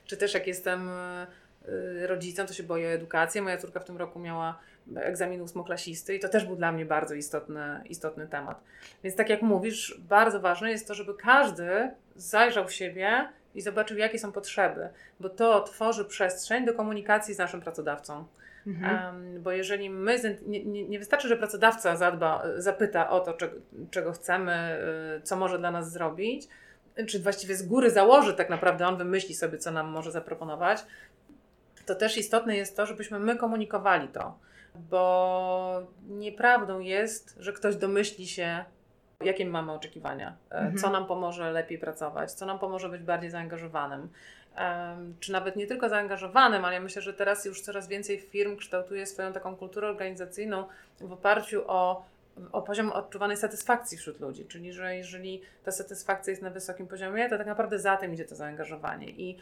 Czy 0.05 0.17
też 0.17 0.33
jak 0.33 0.48
jestem 0.48 0.89
rodzicem, 2.01 2.48
to 2.48 2.53
się 2.53 2.63
boję 2.63 2.88
o 2.88 2.91
edukację. 2.91 3.41
Moja 3.41 3.57
córka 3.57 3.79
w 3.79 3.86
tym 3.86 3.98
roku 3.98 4.19
miała 4.19 4.59
egzamin 4.95 5.41
ósmoklasisty 5.41 6.15
i 6.15 6.19
to 6.19 6.29
też 6.29 6.45
był 6.45 6.55
dla 6.55 6.71
mnie 6.71 6.86
bardzo 6.86 7.15
istotny, 7.15 7.81
istotny 7.86 8.27
temat. 8.27 8.63
Więc 9.03 9.15
tak 9.15 9.29
jak 9.29 9.41
mówisz, 9.41 10.01
bardzo 10.09 10.39
ważne 10.39 10.71
jest 10.71 10.88
to, 10.88 10.93
żeby 10.93 11.13
każdy 11.13 11.91
zajrzał 12.15 12.67
w 12.67 12.74
siebie 12.74 13.29
i 13.55 13.62
zobaczył, 13.62 13.98
jakie 13.98 14.19
są 14.19 14.31
potrzeby, 14.31 14.89
bo 15.19 15.29
to 15.29 15.63
tworzy 15.63 16.05
przestrzeń 16.05 16.65
do 16.65 16.74
komunikacji 16.74 17.33
z 17.33 17.38
naszym 17.38 17.62
pracodawcą. 17.62 18.25
Mhm. 18.67 19.15
Um, 19.15 19.43
bo 19.43 19.51
jeżeli 19.51 19.89
my, 19.89 20.39
nie, 20.48 20.65
nie, 20.65 20.88
nie, 20.88 21.00
wystarczy, 21.00 21.27
że 21.27 21.38
pracodawca 21.38 21.95
zadba, 21.95 22.43
zapyta 22.57 23.09
o 23.09 23.19
to, 23.19 23.33
czego, 23.33 23.55
czego 23.91 24.12
chcemy, 24.12 24.79
y, 25.17 25.21
co 25.21 25.36
może 25.36 25.59
dla 25.59 25.71
nas 25.71 25.91
zrobić, 25.91 26.48
czy 27.08 27.20
właściwie 27.20 27.56
z 27.56 27.68
góry 27.68 27.91
założy 27.91 28.34
tak 28.34 28.50
naprawdę, 28.50 28.88
on 28.88 28.98
wymyśli 28.98 29.36
sobie, 29.36 29.58
co 29.58 29.72
nam 29.72 29.88
może 29.88 30.12
zaproponować, 30.12 30.86
to 31.86 31.96
też 31.96 32.18
istotne 32.18 32.58
jest 32.58 32.77
to, 32.77 32.86
żebyśmy 32.86 33.20
my 33.20 33.36
komunikowali 33.36 34.08
to 34.08 34.39
bo 34.75 35.82
nieprawdą 36.08 36.79
jest, 36.79 37.36
że 37.39 37.53
ktoś 37.53 37.75
domyśli 37.75 38.27
się, 38.27 38.65
jakie 39.24 39.46
mamy 39.46 39.72
oczekiwania, 39.72 40.36
e, 40.51 40.56
mhm. 40.56 40.77
co 40.77 40.89
nam 40.89 41.06
pomoże 41.06 41.51
lepiej 41.51 41.77
pracować, 41.77 42.32
co 42.32 42.46
nam 42.46 42.60
pomoże 42.60 42.89
być 42.89 43.01
bardziej 43.01 43.29
zaangażowanym. 43.29 44.10
czy 45.20 45.32
nawet 45.32 45.56
nie 45.56 45.68
tylko 45.68 45.89
zaangażowanym, 45.89 46.65
ale 46.65 46.74
ja 46.74 46.82
myślę, 46.82 47.01
że 47.01 47.13
teraz 47.13 47.46
już 47.46 47.62
coraz 47.62 47.88
więcej 47.88 48.20
firm 48.20 48.58
kształtuje 48.58 49.06
swoją 49.06 49.34
taką 49.34 49.56
kulturę 49.56 49.88
organizacyjną 49.88 50.63
w 51.00 51.13
oparciu 51.13 51.63
o 51.68 52.06
o 52.51 52.62
poziom 52.62 52.91
odczuwanej 52.91 53.38
satysfakcji 53.38 53.98
wśród 53.98 54.19
ludzi, 54.19 54.46
czyli 54.46 54.74
że 54.74 54.96
jeżeli 54.96 55.41
ta 55.63 55.72
satysfakcja 55.72 56.31
jest 56.31 56.43
na 56.43 56.50
wysokim 56.50 56.88
poziomie, 56.88 57.29
to 57.29 57.38
tak 57.38 57.48
naprawdę 57.48 57.79
za 57.79 57.98
tym 57.98 58.13
idzie 58.13 58.25
to 58.25 58.36
zaangażowanie. 58.36 59.10
I 59.10 59.38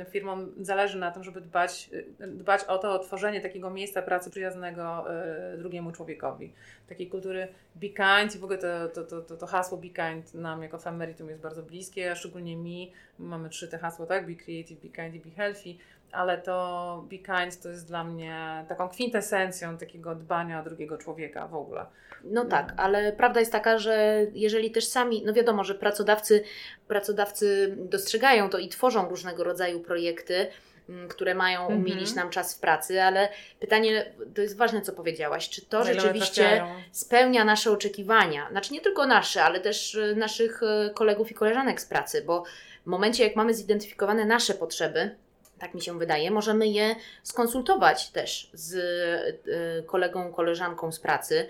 y, 0.00 0.04
firmom 0.04 0.52
zależy 0.60 0.98
na 0.98 1.10
tym, 1.10 1.24
żeby 1.24 1.40
dbać, 1.40 1.90
y, 2.20 2.26
dbać 2.26 2.64
o 2.64 2.78
to, 2.78 2.92
o 2.92 2.98
tworzenie 2.98 3.40
takiego 3.40 3.70
miejsca 3.70 4.02
pracy 4.02 4.30
przyjaznego 4.30 5.06
y, 5.54 5.58
drugiemu 5.58 5.92
człowiekowi. 5.92 6.52
Takiej 6.88 7.08
kultury 7.08 7.48
be 7.74 7.88
kind 7.88 8.34
i 8.34 8.38
w 8.38 8.44
ogóle 8.44 8.58
to, 8.58 8.88
to, 9.04 9.22
to, 9.22 9.36
to, 9.36 9.46
hasło 9.46 9.78
be 9.78 9.88
kind 9.88 10.34
nam 10.34 10.62
jako 10.62 10.78
Femeritum 10.78 11.28
jest 11.28 11.42
bardzo 11.42 11.62
bliskie, 11.62 12.12
a 12.12 12.14
szczególnie 12.14 12.56
mi, 12.56 12.92
mamy 13.18 13.48
trzy 13.48 13.68
te 13.68 13.78
hasła, 13.78 14.06
tak, 14.06 14.26
be 14.26 14.34
creative, 14.34 14.80
be 14.80 14.88
kind 14.88 15.14
i 15.14 15.30
be 15.30 15.36
healthy, 15.36 15.74
ale 16.12 16.38
to 16.38 17.04
Be 17.10 17.18
Kind 17.18 17.62
to 17.62 17.68
jest 17.68 17.88
dla 17.88 18.04
mnie 18.04 18.64
taką 18.68 18.88
kwintesencją 18.88 19.78
takiego 19.78 20.14
dbania 20.14 20.60
o 20.60 20.64
drugiego 20.64 20.98
człowieka 20.98 21.48
w 21.48 21.54
ogóle. 21.54 21.86
No 22.24 22.44
tak, 22.44 22.74
ale 22.76 23.12
prawda 23.12 23.40
jest 23.40 23.52
taka, 23.52 23.78
że 23.78 24.26
jeżeli 24.34 24.70
też 24.70 24.86
sami, 24.86 25.22
no 25.26 25.32
wiadomo, 25.32 25.64
że 25.64 25.74
pracodawcy, 25.74 26.44
pracodawcy 26.88 27.76
dostrzegają 27.76 28.50
to 28.50 28.58
i 28.58 28.68
tworzą 28.68 29.08
różnego 29.08 29.44
rodzaju 29.44 29.80
projekty, 29.80 30.46
mm, 30.88 31.08
które 31.08 31.34
mają 31.34 31.60
mhm. 31.60 31.80
umilić 31.80 32.14
nam 32.14 32.30
czas 32.30 32.54
w 32.54 32.60
pracy, 32.60 33.02
ale 33.02 33.28
pytanie, 33.60 34.12
to 34.34 34.42
jest 34.42 34.56
ważne, 34.56 34.80
co 34.80 34.92
powiedziałaś, 34.92 35.48
czy 35.48 35.66
to 35.66 35.84
rzeczywiście 35.84 36.64
spełnia 36.92 37.44
nasze 37.44 37.70
oczekiwania? 37.70 38.48
Znaczy 38.50 38.72
nie 38.72 38.80
tylko 38.80 39.06
nasze, 39.06 39.44
ale 39.44 39.60
też 39.60 39.94
y, 39.94 40.16
naszych 40.16 40.62
y, 40.62 40.90
kolegów 40.94 41.30
i 41.30 41.34
koleżanek 41.34 41.80
z 41.80 41.86
pracy, 41.86 42.22
bo 42.26 42.44
w 42.82 42.86
momencie, 42.86 43.24
jak 43.24 43.36
mamy 43.36 43.54
zidentyfikowane 43.54 44.24
nasze 44.24 44.54
potrzeby, 44.54 45.16
tak 45.60 45.74
mi 45.74 45.82
się 45.82 45.98
wydaje, 45.98 46.30
możemy 46.30 46.68
je 46.68 46.96
skonsultować 47.22 48.10
też 48.10 48.50
z 48.52 48.74
y, 48.74 49.82
kolegą, 49.86 50.32
koleżanką 50.32 50.92
z 50.92 51.00
pracy, 51.00 51.46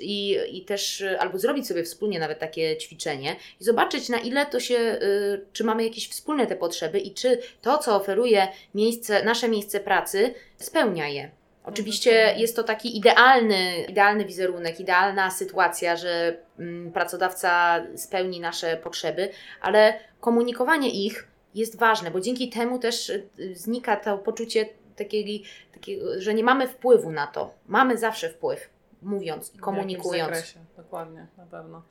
i, 0.00 0.38
i 0.52 0.64
też 0.64 1.04
albo 1.18 1.38
zrobić 1.38 1.66
sobie 1.66 1.84
wspólnie 1.84 2.18
nawet 2.18 2.38
takie 2.38 2.76
ćwiczenie 2.76 3.36
i 3.60 3.64
zobaczyć 3.64 4.08
na 4.08 4.18
ile 4.18 4.46
to 4.46 4.60
się, 4.60 4.74
y, 4.74 5.44
czy 5.52 5.64
mamy 5.64 5.84
jakieś 5.84 6.08
wspólne 6.08 6.46
te 6.46 6.56
potrzeby 6.56 7.00
i 7.00 7.14
czy 7.14 7.38
to, 7.62 7.78
co 7.78 7.96
oferuje 7.96 8.48
miejsce, 8.74 9.24
nasze 9.24 9.48
miejsce 9.48 9.80
pracy, 9.80 10.34
spełnia 10.56 11.08
je. 11.08 11.30
Oczywiście 11.64 12.34
jest 12.36 12.56
to 12.56 12.62
taki 12.62 12.96
idealny, 12.96 13.84
idealny 13.88 14.24
wizerunek, 14.24 14.80
idealna 14.80 15.30
sytuacja, 15.30 15.96
że 15.96 16.36
mm, 16.58 16.92
pracodawca 16.92 17.82
spełni 17.96 18.40
nasze 18.40 18.76
potrzeby, 18.76 19.28
ale 19.60 19.98
komunikowanie 20.20 20.90
ich 20.90 21.28
jest 21.56 21.78
ważne, 21.78 22.10
bo 22.10 22.20
dzięki 22.20 22.48
temu 22.48 22.78
też 22.78 23.10
y, 23.10 23.28
znika 23.54 23.96
to 23.96 24.18
poczucie 24.18 24.68
takiego, 24.96 25.44
takiego 25.72 26.06
że 26.18 26.34
nie 26.34 26.44
mamy 26.44 26.68
wpływu 26.68 27.12
na 27.12 27.26
to. 27.26 27.54
Mamy 27.66 27.98
zawsze 27.98 28.28
wpływ, 28.28 28.70
mówiąc 29.02 29.54
i 29.54 29.58
komunikując. 29.58 30.32
W 30.32 30.34
zakresie, 30.34 30.60
dokładnie, 30.76 31.26
na 31.36 31.46
pewno. 31.46 31.82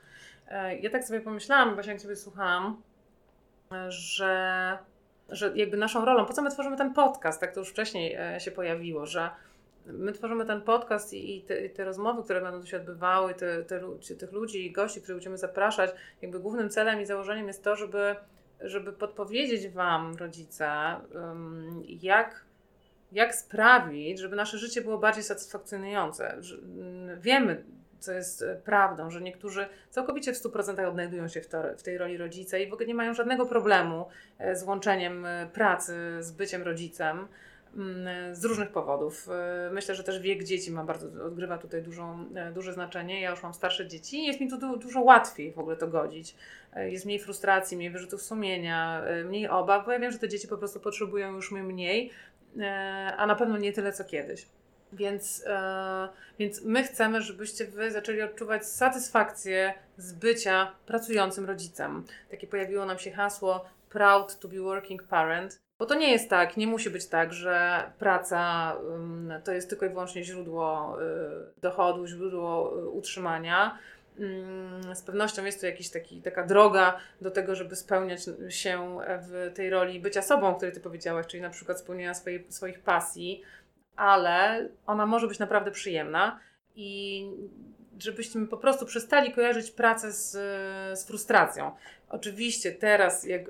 E, 0.47 0.77
ja 0.77 0.89
tak 0.89 1.03
sobie 1.03 1.21
pomyślałam, 1.21 1.73
właśnie 1.73 1.93
jak 1.93 2.01
sobie 2.01 2.15
słuchałam, 2.15 2.81
że, 3.87 4.77
że 5.29 5.51
jakby 5.55 5.77
naszą 5.77 6.05
rolą, 6.05 6.25
po 6.25 6.33
co 6.33 6.41
my 6.41 6.51
tworzymy 6.51 6.77
ten 6.77 6.93
podcast, 6.93 7.41
tak 7.41 7.53
to 7.53 7.59
już 7.59 7.69
wcześniej 7.69 8.15
e, 8.15 8.39
się 8.39 8.51
pojawiło, 8.51 9.05
że 9.05 9.29
my 9.85 10.11
tworzymy 10.11 10.45
ten 10.45 10.61
podcast 10.61 11.13
i, 11.13 11.41
te, 11.41 11.65
i 11.65 11.69
te, 11.69 11.85
rozmowy, 11.85 12.23
które 12.23 12.41
będą 12.41 12.59
tu 12.61 12.67
się 12.67 12.77
odbywały, 12.77 13.33
te, 13.33 13.63
te, 13.63 13.81
tych 14.19 14.31
ludzi 14.31 14.65
i 14.65 14.71
gości, 14.71 15.01
których 15.01 15.17
będziemy 15.17 15.37
zapraszać, 15.37 15.91
jakby 16.21 16.39
głównym 16.39 16.69
celem 16.69 17.01
i 17.01 17.05
założeniem 17.05 17.47
jest 17.47 17.63
to, 17.63 17.75
żeby 17.75 18.15
żeby 18.61 18.93
podpowiedzieć 18.93 19.67
Wam, 19.67 20.15
rodzice, 20.15 20.69
jak, 22.01 22.45
jak 23.11 23.35
sprawić, 23.35 24.19
żeby 24.19 24.35
nasze 24.35 24.57
życie 24.57 24.81
było 24.81 24.97
bardziej 24.97 25.23
satysfakcjonujące. 25.23 26.33
Mm, 26.33 27.21
wiemy, 27.21 27.63
co 28.05 28.11
jest 28.11 28.41
e, 28.41 28.55
prawdą, 28.55 29.09
że 29.09 29.21
niektórzy 29.21 29.67
całkowicie 29.89 30.33
w 30.33 30.37
100% 30.37 30.87
odnajdują 30.87 31.27
się 31.27 31.41
w, 31.41 31.47
to, 31.47 31.63
w, 31.77 31.83
tej 31.83 31.97
roli 31.97 32.17
rodzica 32.17 32.57
i 32.57 32.69
w 32.69 32.73
ogóle 32.73 32.87
nie 32.87 32.95
mają 32.95 33.13
żadnego 33.13 33.45
problemu 33.45 34.07
e, 34.37 34.55
z 34.55 34.63
łączeniem 34.63 35.25
e, 35.25 35.47
pracy 35.53 35.93
z 36.19 36.31
byciem 36.31 36.63
rodzicem. 36.63 37.27
Mm, 37.75 38.35
z 38.35 38.45
różnych 38.45 38.69
powodów. 38.69 39.29
E, 39.29 39.69
myślę, 39.73 39.95
że 39.95 40.03
też 40.03 40.19
wiek 40.19 40.43
dzieci 40.43 40.71
ma 40.71 40.83
bardzo, 40.83 41.25
odgrywa 41.25 41.57
tutaj 41.57 41.83
dużą, 41.83 42.25
e, 42.35 42.51
duże 42.51 42.73
znaczenie. 42.73 43.21
Ja 43.21 43.29
już 43.29 43.43
mam 43.43 43.53
starsze 43.53 43.87
dzieci 43.87 44.17
i 44.17 44.25
jest 44.25 44.41
mi 44.41 44.49
tu 44.49 44.57
du, 44.57 44.77
dużo 44.77 45.01
łatwiej 45.01 45.51
w 45.51 45.59
ogóle 45.59 45.75
to 45.75 45.87
godzić. 45.87 46.35
E, 46.73 46.91
jest 46.91 47.05
mniej 47.05 47.19
frustracji, 47.19 47.77
mniej 47.77 47.89
wyrzutów 47.89 48.21
sumienia, 48.21 49.03
mniej 49.25 49.47
obaw, 49.47 49.85
bo 49.85 49.91
ja 49.91 49.99
wiem, 49.99 50.11
że 50.11 50.19
te 50.19 50.29
dzieci 50.29 50.47
po 50.47 50.57
prostu 50.57 50.79
potrzebują 50.79 51.35
już 51.35 51.51
mnie 51.51 51.63
mniej, 51.63 52.11
a 53.17 53.27
na 53.27 53.35
pewno 53.35 53.57
nie 53.57 53.73
tyle 53.73 53.93
co 53.93 54.03
kiedyś. 54.03 54.45
Więc, 54.93 55.45
więc 56.39 56.61
my 56.63 56.83
chcemy, 56.83 57.21
żebyście 57.21 57.65
Wy 57.65 57.91
zaczęli 57.91 58.21
odczuwać 58.21 58.65
satysfakcję 58.65 59.73
z 59.97 60.13
bycia 60.13 60.71
pracującym 60.85 61.45
rodzicem. 61.45 62.03
Takie 62.31 62.47
pojawiło 62.47 62.85
nam 62.85 62.99
się 62.99 63.11
hasło 63.11 63.65
Proud 63.89 64.39
to 64.39 64.47
be 64.47 64.59
working 64.59 65.03
parent. 65.03 65.64
Bo 65.79 65.85
to 65.85 65.95
nie 65.95 66.11
jest 66.11 66.29
tak, 66.29 66.57
nie 66.57 66.67
musi 66.67 66.89
być 66.89 67.07
tak, 67.07 67.33
że 67.33 67.83
praca 67.99 68.75
to 69.43 69.51
jest 69.51 69.69
tylko 69.69 69.85
i 69.85 69.89
wyłącznie 69.89 70.23
źródło 70.23 70.97
y, 71.01 71.61
dochodu, 71.61 72.07
źródło 72.07 72.79
y, 72.79 72.89
utrzymania. 72.89 73.77
Z 74.93 75.01
pewnością 75.01 75.45
jest 75.45 75.61
to 75.61 75.67
taki, 75.93 76.21
taka 76.21 76.43
droga 76.43 76.97
do 77.21 77.31
tego, 77.31 77.55
żeby 77.55 77.75
spełniać 77.75 78.21
się 78.49 78.97
w 79.21 79.51
tej 79.55 79.69
roli 79.69 79.99
bycia 79.99 80.21
sobą, 80.21 80.47
o 80.47 80.55
której 80.55 80.73
Ty 80.73 80.79
powiedziałaś, 80.79 81.27
czyli 81.27 81.43
na 81.43 81.49
przykład 81.49 81.79
spełnienia 81.79 82.13
swoich 82.49 82.79
pasji, 82.79 83.41
ale 83.95 84.69
ona 84.87 85.05
może 85.05 85.27
być 85.27 85.39
naprawdę 85.39 85.71
przyjemna 85.71 86.39
i 86.75 87.21
żebyśmy 87.99 88.47
po 88.47 88.57
prostu 88.57 88.85
przestali 88.85 89.31
kojarzyć 89.31 89.71
pracę 89.71 90.11
z, 90.11 90.31
z 90.99 91.05
frustracją. 91.07 91.71
Oczywiście 92.09 92.71
teraz, 92.71 93.23
jak 93.23 93.41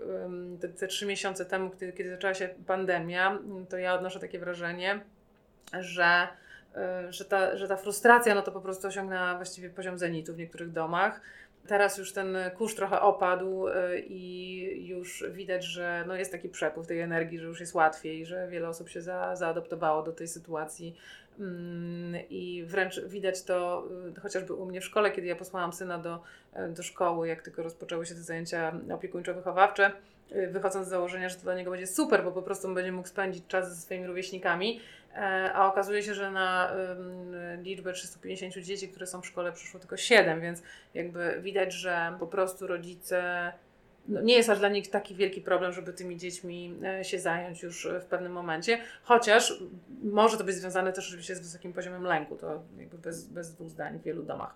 te, 0.62 0.70
te 0.70 0.88
trzy 0.88 1.06
miesiące 1.06 1.46
temu, 1.46 1.70
kiedy, 1.70 1.94
kiedy 1.94 2.10
zaczęła 2.10 2.34
się 2.34 2.50
pandemia, 2.68 3.40
to 3.70 3.78
ja 3.78 3.94
odnoszę 3.94 4.20
takie 4.20 4.40
wrażenie, 4.40 5.00
że, 5.80 6.28
y, 7.08 7.14
że, 7.14 7.26
ta, 7.26 7.58
że 7.58 7.68
ta 7.68 7.76
frustracja 7.76 8.36
no 8.36 8.42
to 8.42 8.52
po 8.52 8.62
prostu 8.62 8.88
osiągnęła 8.88 9.36
właściwie 9.36 9.70
poziom 9.70 9.98
zenitu 9.98 10.34
w 10.34 10.38
niektórych 10.38 10.72
domach. 10.72 11.22
Teraz 11.68 11.98
już 11.98 12.14
ten 12.14 12.38
kurz 12.58 12.76
trochę 12.76 13.02
opadł 13.02 13.68
y, 13.68 13.72
i 14.08 14.88
już 14.88 15.24
widać, 15.32 15.64
że 15.64 16.04
no 16.08 16.16
jest 16.16 16.32
taki 16.32 16.50
przepływ 16.50 16.88
tej 16.88 17.02
energii, 17.02 17.40
że 17.40 17.48
już 17.48 17.60
jest 17.60 17.74
łatwiej, 17.74 18.26
że 18.26 18.48
wiele 18.48 18.70
osób 18.70 18.90
się 18.90 19.02
za, 19.02 19.36
zaadoptowało 19.36 20.04
do 20.04 20.12
tej 20.12 20.28
sytuacji 20.28 20.96
Mm, 20.96 21.25
I 22.30 22.64
wręcz 22.68 23.02
widać 23.02 23.44
to 23.44 23.88
y, 24.18 24.20
chociażby 24.20 24.54
u 24.54 24.66
mnie 24.66 24.82
w 24.82 24.86
szkole, 24.86 25.12
kiedy 25.12 25.28
ja 25.28 25.36
posłałam 25.36 25.74
syna 25.74 25.98
do, 25.98 26.22
e, 26.54 26.70
do 26.70 26.84
szkoły, 26.84 27.28
jak 27.28 27.42
tylko 27.42 27.64
rozpoczęły 27.64 28.06
się 28.06 28.16
te 28.16 28.22
zajęcia 28.22 28.80
opiekuńczo-wychowawcze, 28.90 29.92
y, 30.32 30.48
wychodząc 30.48 30.88
z 30.88 30.90
założenia, 30.90 31.30
że 31.30 31.36
to 31.36 31.42
dla 31.42 31.56
niego 31.56 31.72
będzie 31.72 31.88
super, 31.88 32.24
bo 32.24 32.32
po 32.32 32.42
prostu 32.42 32.74
będzie 32.74 32.92
mógł 32.92 33.08
spędzić 33.08 33.44
czas 33.48 33.70
ze 33.70 33.82
swoimi 33.82 34.08
rówieśnikami, 34.08 34.80
e, 35.16 35.20
a 35.54 35.68
okazuje 35.68 36.04
się, 36.04 36.14
że 36.14 36.32
na 36.32 36.72
liczbę 37.64 37.94
350 37.94 38.66
dzieci, 38.66 38.88
które 38.88 39.08
są 39.08 39.22
w 39.22 39.28
szkole, 39.28 39.52
przyszło 39.52 39.80
tylko 39.80 39.98
7, 39.98 40.42
więc 40.42 40.64
jakby 40.94 41.42
widać, 41.42 41.74
że 41.74 42.16
po 42.20 42.28
prostu 42.28 42.68
rodzice 42.68 43.52
no, 44.08 44.22
nie 44.22 44.36
jest 44.36 44.50
aż 44.50 44.60
dla 44.60 44.70
nich 44.70 44.90
taki 44.90 45.16
wielki 45.16 45.42
problem, 45.42 45.74
żeby 45.74 45.94
tymi 45.94 46.18
dziećmi 46.18 46.80
e, 46.84 47.04
się 47.04 47.20
zająć 47.20 47.64
już 47.64 47.88
w 48.02 48.06
pewnym 48.06 48.32
momencie, 48.32 48.80
chociaż 49.04 49.64
może 50.04 50.38
to 50.38 50.44
być 50.44 50.56
związane 50.56 50.94
też 50.94 51.08
oczywiście 51.08 51.36
z 51.36 51.42
wysokim 51.42 51.74
poziomem 51.74 52.04
lęku, 52.04 52.36
to 52.36 52.64
jakby 52.78 52.98
bez, 52.98 53.26
bez 53.26 53.54
dwóch 53.54 53.70
zdań 53.70 54.00
w 54.00 54.04
wielu 54.04 54.24
domach. 54.24 54.56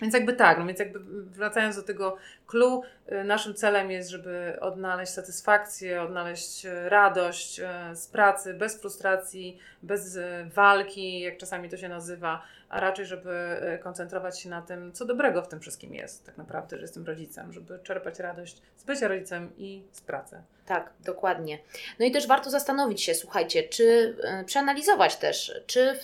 Więc 0.00 0.14
jakby 0.14 0.32
tak, 0.32 0.58
no 0.58 0.66
więc 0.66 0.78
jakby 0.78 0.98
wracając 1.24 1.76
do 1.76 1.82
tego 1.82 2.16
clue, 2.46 2.82
y, 3.12 3.24
naszym 3.24 3.54
celem 3.54 3.90
jest, 3.90 4.10
żeby 4.10 4.56
odnaleźć 4.60 5.12
satysfakcję, 5.12 6.02
odnaleźć 6.02 6.66
radość 6.88 7.60
z 7.94 8.06
pracy, 8.06 8.54
bez 8.54 8.80
frustracji, 8.80 9.58
bez 9.82 10.18
walki, 10.54 11.20
jak 11.20 11.36
czasami 11.36 11.68
to 11.68 11.76
się 11.76 11.88
nazywa, 11.88 12.42
a 12.68 12.80
raczej, 12.80 13.06
żeby 13.06 13.58
koncentrować 13.82 14.40
się 14.40 14.48
na 14.48 14.62
tym, 14.62 14.92
co 14.92 15.04
dobrego 15.04 15.42
w 15.42 15.48
tym 15.48 15.60
wszystkim 15.60 15.94
jest, 15.94 16.26
tak 16.26 16.38
naprawdę, 16.38 16.76
że 16.76 16.82
jestem 16.82 17.06
rodzicem, 17.06 17.52
żeby 17.52 17.78
czerpać 17.82 18.18
radość 18.18 18.62
z 18.76 18.84
bycia 18.84 19.08
rodzicem 19.08 19.52
i 19.56 19.82
z 19.92 20.00
pracy. 20.00 20.42
Tak, 20.66 20.92
dokładnie. 21.04 21.58
No 21.98 22.06
i 22.06 22.10
też 22.10 22.26
warto 22.26 22.50
zastanowić 22.50 23.02
się, 23.02 23.14
słuchajcie, 23.14 23.62
czy 23.62 24.16
przeanalizować 24.46 25.16
też, 25.16 25.60
czy 25.66 25.94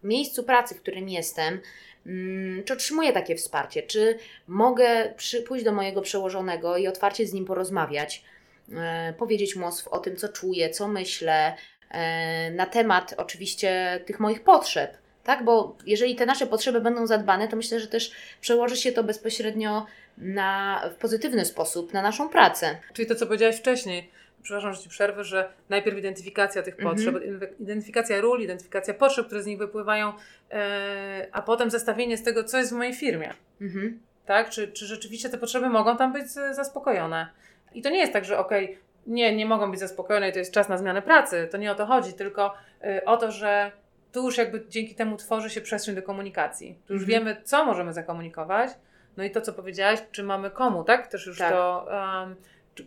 w 0.00 0.04
miejscu 0.04 0.44
pracy, 0.44 0.74
w 0.74 0.80
którym 0.80 1.08
jestem, 1.08 1.60
Mm, 2.06 2.64
czy 2.64 2.72
otrzymuję 2.72 3.12
takie 3.12 3.36
wsparcie? 3.36 3.82
Czy 3.82 4.18
mogę 4.48 5.14
przy, 5.16 5.42
pójść 5.42 5.64
do 5.64 5.72
mojego 5.72 6.02
przełożonego 6.02 6.76
i 6.76 6.88
otwarcie 6.88 7.26
z 7.26 7.32
nim 7.32 7.44
porozmawiać, 7.44 8.24
e, 8.72 9.14
powiedzieć 9.18 9.56
mu 9.56 9.66
o, 9.90 9.98
tym, 9.98 10.16
co 10.16 10.28
czuję, 10.28 10.70
co 10.70 10.88
myślę, 10.88 11.56
e, 11.90 12.50
na 12.50 12.66
temat 12.66 13.14
oczywiście 13.16 14.00
tych 14.06 14.20
moich 14.20 14.44
potrzeb, 14.44 14.96
tak? 15.24 15.44
Bo 15.44 15.76
jeżeli 15.86 16.16
te 16.16 16.26
nasze 16.26 16.46
potrzeby 16.46 16.80
będą 16.80 17.06
zadbane, 17.06 17.48
to 17.48 17.56
myślę, 17.56 17.80
że 17.80 17.86
też 17.86 18.12
przełoży 18.40 18.76
się 18.76 18.92
to 18.92 19.04
bezpośrednio 19.04 19.86
na, 20.18 20.80
w 20.92 20.94
pozytywny 20.94 21.44
sposób 21.44 21.92
na 21.92 22.02
naszą 22.02 22.28
pracę. 22.28 22.78
Czyli 22.92 23.08
to, 23.08 23.14
co 23.14 23.26
powiedziałaś 23.26 23.56
wcześniej, 23.56 24.10
przepraszam, 24.42 24.74
że 24.74 24.82
Ci 24.82 24.88
przerwę, 24.88 25.24
że 25.24 25.48
najpierw 25.68 25.98
identyfikacja 25.98 26.62
tych 26.62 26.74
Mhm. 26.78 26.96
potrzeb, 26.96 27.14
identyfikacja 27.60 28.20
ról, 28.20 28.40
identyfikacja 28.40 28.94
potrzeb, 28.94 29.26
które 29.26 29.42
z 29.42 29.46
nich 29.46 29.58
wypływają, 29.58 30.12
e, 30.50 31.26
a 31.32 31.42
potem 31.42 31.70
zestawienie 31.70 32.16
z 32.16 32.22
tego, 32.22 32.44
co 32.44 32.58
jest 32.58 32.70
w 32.72 32.76
mojej 32.76 32.94
firmie. 32.94 33.34
Mhm. 33.60 34.00
Tak? 34.26 34.50
Czy, 34.50 34.68
czy 34.68 34.86
rzeczywiście 34.86 35.28
te 35.28 35.38
potrzeby 35.38 35.68
mogą 35.68 35.96
tam 35.96 36.12
być 36.12 36.24
e, 36.36 36.54
zaspokojone? 36.54 37.28
I 37.74 37.82
to 37.82 37.90
nie 37.90 37.98
jest 37.98 38.12
tak, 38.12 38.24
że 38.24 38.38
okej, 38.38 38.78
nie, 39.06 39.36
nie 39.36 39.46
mogą 39.46 39.70
być 39.70 39.80
zaspokojone 39.80 40.28
i 40.28 40.32
to 40.32 40.38
jest 40.38 40.52
czas 40.52 40.68
na 40.68 40.78
zmianę 40.78 41.02
pracy. 41.02 41.48
To 41.50 41.58
nie 41.58 41.72
o 41.72 41.74
to 41.74 41.86
chodzi, 41.86 42.12
tylko 42.12 42.54
y, 42.84 43.04
o 43.04 43.16
to, 43.16 43.32
że 43.32 43.72
tu 44.14 44.22
już 44.24 44.38
jakby 44.38 44.64
dzięki 44.68 44.94
temu 44.94 45.16
tworzy 45.16 45.50
się 45.50 45.60
przestrzeń 45.60 45.94
do 45.94 46.02
komunikacji. 46.02 46.78
Tu 46.86 46.92
już 46.92 47.02
Mhm. 47.02 47.24
wiemy, 47.24 47.42
co 47.44 47.64
możemy 47.64 47.92
zakomunikować. 47.92 48.70
No 49.16 49.24
i 49.24 49.30
to, 49.30 49.40
co 49.40 49.52
powiedziałaś, 49.52 49.98
czy 50.12 50.22
mamy 50.22 50.50
komu, 50.50 50.84
tak? 50.84 51.06
Też 51.06 51.26
już 51.26 51.38
Tak. 51.38 51.52
to, 51.52 51.86
um, 52.20 52.36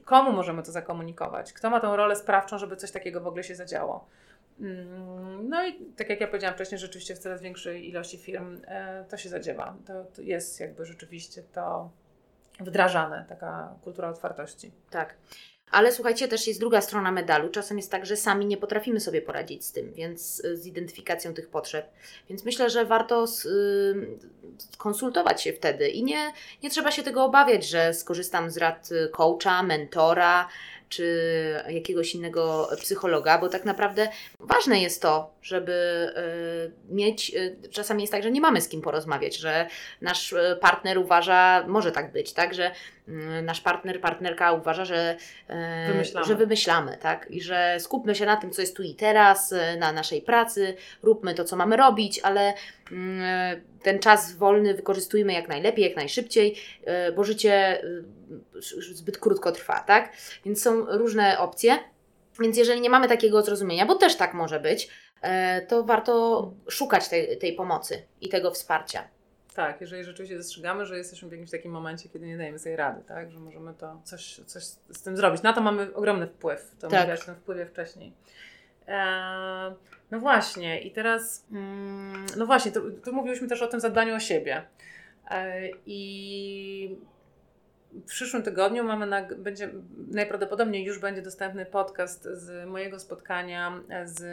komu 0.06 0.32
możemy 0.32 0.64
to 0.64 0.72
zakomunikować? 0.72 1.54
Kto 1.54 1.70
ma 1.70 1.80
tą 1.80 1.96
rolę 1.96 2.16
sprawczą, 2.16 2.58
żeby 2.58 2.76
coś 2.76 2.92
takiego 2.92 3.22
w 3.22 3.28
ogóle 3.28 3.44
się 3.44 3.56
zadziało? 3.56 4.08
Mm, 4.60 5.50
No 5.50 5.68
i 5.68 5.86
tak 5.98 6.10
jak 6.10 6.22
ja 6.22 6.28
powiedziałam 6.28 6.56
wcześniej, 6.56 6.80
rzeczywiście 6.80 7.16
w 7.16 7.20
coraz 7.20 7.42
większej 7.42 7.90
ilości 7.90 8.18
firm 8.18 8.62
e, 8.68 9.06
to 9.10 9.18
się 9.18 9.30
zadziewa. 9.30 9.76
To, 9.88 10.04
to 10.04 10.22
jest 10.22 10.60
jakby 10.60 10.86
rzeczywiście 10.86 11.44
to 11.54 11.90
wdrażane, 12.60 13.26
taka 13.30 13.74
kultura 13.84 14.10
otwartości. 14.10 14.72
Tak. 14.90 15.16
Ale 15.72 15.92
słuchajcie, 15.92 16.28
też 16.28 16.48
jest 16.48 16.60
druga 16.60 16.82
strona 16.82 17.12
medalu. 17.12 17.50
Czasem 17.50 17.78
jest 17.78 17.92
tak, 17.92 18.06
że 18.06 18.16
sami 18.18 18.46
nie 18.46 18.58
potrafimy 18.58 19.00
sobie 19.00 19.22
poradzić 19.22 19.66
z 19.66 19.72
tym, 19.72 19.94
więc 19.94 20.40
y, 20.46 20.58
z 20.58 20.66
identyfikacją 20.66 21.34
tych 21.34 21.50
potrzeb. 21.50 21.86
Więc 22.30 22.46
myślę, 22.46 22.70
że 22.70 22.86
warto 22.86 23.24
s- 23.24 23.46
y, 23.46 24.08
się 25.42 25.54
wtedy 25.54 25.90
i 25.90 26.04
nie, 26.04 26.34
nie 26.64 26.70
trzeba 26.70 26.92
się 26.92 27.04
tego 27.04 27.24
obawiać, 27.24 27.68
że 27.70 27.94
skorzystam 27.94 28.52
z 28.52 28.58
rad 28.58 28.90
y, 28.92 29.10
coacha, 29.10 29.64
mentora 29.64 30.48
czy 30.90 31.64
jakiegoś 31.70 32.16
innego 32.16 32.70
psychologa, 32.80 33.38
bo 33.38 33.50
tak 33.50 33.66
naprawdę 33.66 34.08
ważne 34.40 34.82
jest 34.82 35.02
to, 35.02 35.34
żeby 35.42 35.72
y, 36.92 36.94
mieć. 36.96 37.32
y, 37.36 37.70
Czasami 37.72 38.04
jest 38.04 38.14
tak, 38.14 38.24
że 38.24 38.32
nie 38.32 38.42
mamy 38.42 38.62
z 38.62 38.70
kim 38.70 38.82
porozmawiać, 38.82 39.38
że 39.38 39.68
nasz 40.02 40.34
y, 40.34 40.58
partner 40.62 40.98
uważa, 40.98 41.64
może 41.68 41.92
tak 41.92 42.12
być, 42.12 42.34
tak, 42.34 42.54
że 42.54 42.72
nasz 43.44 43.62
partner, 43.62 44.02
partnerka 44.02 44.52
uważa, 44.52 44.86
że, 44.86 45.16
Wymyślamy. 45.88 46.28
że 46.28 46.36
wymyślamy, 46.36 46.98
tak? 47.02 47.28
I 47.30 47.42
że 47.42 47.78
skupmy 47.80 48.16
się 48.16 48.26
na 48.26 48.38
tym, 48.38 48.52
co 48.52 48.62
jest 48.62 48.76
tu 48.76 48.84
i 48.84 48.96
teraz, 48.96 49.54
na 49.80 49.92
naszej 49.92 50.22
pracy, 50.22 50.76
róbmy 51.04 51.34
to, 51.34 51.44
co 51.44 51.56
mamy 51.56 51.78
robić, 51.78 52.20
ale 52.20 52.54
ten 53.84 54.00
czas 54.00 54.36
wolny 54.36 54.74
wykorzystujmy 54.74 55.34
jak 55.34 55.48
najlepiej, 55.48 55.86
jak 55.86 55.96
najszybciej, 55.96 56.56
e, 56.86 57.12
bo 57.12 57.24
życie 57.24 57.84
e, 57.84 57.84
zbyt 58.80 59.18
krótko 59.18 59.52
trwa, 59.52 59.80
tak? 59.80 60.14
Więc 60.46 60.62
są 60.62 60.98
różne 60.98 61.40
opcje. 61.40 61.80
Więc 62.40 62.58
jeżeli 62.58 62.82
nie 62.82 62.90
mamy 62.90 63.08
takiego 63.08 63.42
zrozumienia, 63.42 63.86
bo 63.86 63.96
też 63.96 64.16
tak 64.16 64.34
może 64.34 64.60
być, 64.60 64.90
e, 65.22 65.62
to 65.62 65.84
warto 65.84 66.54
szukać 66.70 67.10
tej, 67.10 67.38
tej 67.38 67.54
pomocy 67.54 68.04
i 68.22 68.30
tego 68.30 68.52
wsparcia. 68.52 69.08
Tak, 69.56 69.82
jeżeli 69.82 70.04
rzeczywiście 70.04 70.38
dostrzegamy, 70.38 70.86
że 70.86 70.98
jesteśmy 70.98 71.30
w 71.30 71.32
jakimś 71.32 71.52
takim 71.52 71.72
momencie, 71.72 72.10
kiedy 72.10 72.26
nie 72.28 72.38
dajemy 72.38 72.60
sobie 72.60 72.76
rady, 72.76 73.04
tak, 73.08 73.32
że 73.32 73.40
możemy 73.40 73.74
to 73.74 74.02
coś, 74.04 74.42
coś 74.46 74.64
z 74.64 75.02
tym 75.04 75.18
zrobić. 75.18 75.42
Na 75.42 75.54
to 75.54 75.62
mamy 75.62 75.94
ogromny 75.94 76.28
wpływ. 76.28 76.76
To 76.80 76.88
Tak. 76.88 77.00
mówiłaś 77.00 77.22
o 77.22 77.26
tym 77.26 77.36
wpływie 77.36 77.66
wcześniej. 77.66 78.14
Eee, 78.88 79.74
no 80.12 80.20
właśnie, 80.20 80.82
i 80.82 80.92
teraz, 80.92 81.46
mm, 81.52 82.26
no 82.38 82.46
właśnie, 82.46 82.72
tu, 82.72 82.92
tu 82.92 83.14
mówiłyśmy 83.14 83.48
też 83.48 83.62
o 83.62 83.68
tym 83.68 83.80
zadbaniu 83.80 84.16
o 84.16 84.20
siebie. 84.20 84.64
Eee, 85.30 85.74
I 85.86 86.98
w 87.94 88.06
przyszłym 88.06 88.44
tygodniu 88.44 88.84
mamy 88.84 89.06
na, 89.06 89.22
będzie, 89.38 89.70
najprawdopodobniej 90.12 90.86
już 90.86 91.00
będzie 91.00 91.22
dostępny 91.22 91.66
podcast 91.66 92.24
z 92.24 92.70
mojego 92.70 93.00
spotkania 93.00 93.80
z 94.04 94.24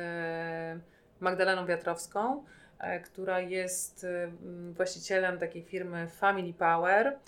Magdaleną 1.21 1.67
Wiatrowską, 1.67 2.45
e, 2.79 3.01
która 3.01 3.41
jest 3.41 4.05
e, 4.05 4.31
właścicielem 4.73 5.39
takiej 5.39 5.63
firmy 5.63 6.09
Family 6.09 6.53
Power. 6.53 7.19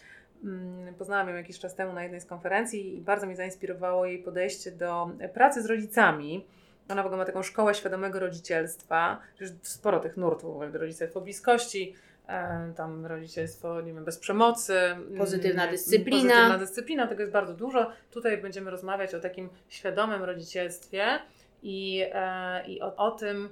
Mm, 0.45 0.95
Poznałam 0.95 1.29
ją 1.29 1.35
jakiś 1.35 1.59
czas 1.59 1.75
temu 1.75 1.93
na 1.93 2.03
jednej 2.03 2.21
z 2.21 2.27
konferencji 2.27 2.97
i 2.97 3.01
bardzo 3.01 3.27
mnie 3.27 3.37
zainspirowało 3.37 4.07
jej 4.07 4.19
podejście 4.19 4.73
do 4.73 5.11
pracy 5.35 5.63
z 5.63 5.67
rodzicami. 5.67 6.47
Ona 6.89 7.03
w 7.03 7.07
ogóle 7.07 7.19
ma 7.19 7.25
taką 7.25 7.43
szkołę 7.43 7.75
świadomego 7.75 8.21
rodzicielstwa, 8.21 9.21
już 9.41 9.51
sporo 9.63 10.01
tych 10.01 10.17
nurtów, 10.17 10.53
w 10.53 10.57
ogóle 10.57 10.79
rodzicielstwo 10.79 11.21
bliskości, 11.21 11.95
tam 12.77 13.07
rodzicielstwo, 13.07 13.81
nie 13.81 13.93
wiem, 13.93 14.05
bez 14.05 14.19
przemocy. 14.19 14.79
mm, 14.79 15.19
Pozytywna 15.19 15.67
dyscyplina. 15.67 16.35
Pozytywna 16.35 16.59
dyscyplina, 16.59 17.07
tego 17.07 17.21
jest 17.21 17.33
bardzo 17.33 17.55
dużo. 17.55 17.91
Tutaj 18.11 18.39
będziemy 18.39 18.71
rozmawiać 18.71 19.15
o 19.15 19.21
takim 19.21 19.49
świadomym 19.69 20.25
rodzicielstwie 20.25 21.07
i, 21.63 22.05
e, 22.13 22.67
i 22.67 22.83
o, 22.83 22.97
o 22.97 23.11
tym, 23.11 23.49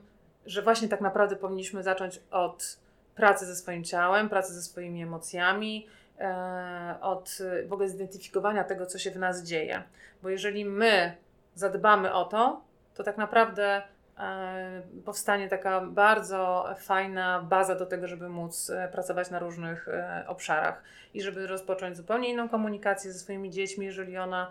że 0.46 0.62
właśnie 0.62 0.88
tak 0.88 1.00
naprawdę 1.00 1.36
powinniśmy 1.36 1.82
zacząć 1.82 2.20
od 2.30 2.78
pracy 3.14 3.46
ze 3.46 3.56
swoim 3.56 3.84
ciałem, 3.84 4.28
pracy 4.28 4.54
ze 4.54 4.62
swoimi 4.62 5.02
emocjami, 5.02 5.86
e, 6.20 6.96
od 7.00 7.38
w 7.66 7.72
ogóle 7.72 7.88
zidentyfikowania 7.88 8.64
tego, 8.64 8.86
co 8.86 8.98
się 8.98 9.10
w 9.10 9.16
nas 9.16 9.42
dzieje. 9.42 9.82
Bo 10.22 10.28
jeżeli 10.28 10.64
my 10.64 11.16
zadbamy 11.54 12.12
o 12.12 12.24
to, 12.24 12.60
to 12.94 13.04
tak 13.04 13.18
naprawdę 13.18 13.82
e, 14.18 14.82
powstanie 15.04 15.48
taka 15.48 15.80
bardzo 15.80 16.66
fajna 16.78 17.46
baza 17.48 17.74
do 17.74 17.86
tego, 17.86 18.08
żeby 18.08 18.28
móc 18.28 18.70
e, 18.70 18.88
pracować 18.92 19.30
na 19.30 19.38
różnych 19.38 19.88
e, 19.88 20.24
obszarach 20.28 20.82
i 21.14 21.22
żeby 21.22 21.46
rozpocząć 21.46 21.96
zupełnie 21.96 22.30
inną 22.30 22.48
komunikację 22.48 23.12
ze 23.12 23.18
swoimi 23.18 23.50
dziećmi, 23.50 23.86
jeżeli 23.86 24.18
ona 24.18 24.50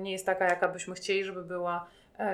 nie 0.00 0.12
jest 0.12 0.26
taka, 0.26 0.44
jaka 0.44 0.68
byśmy 0.68 0.94
chcieli, 0.94 1.24
żeby 1.24 1.44
była, 1.44 1.86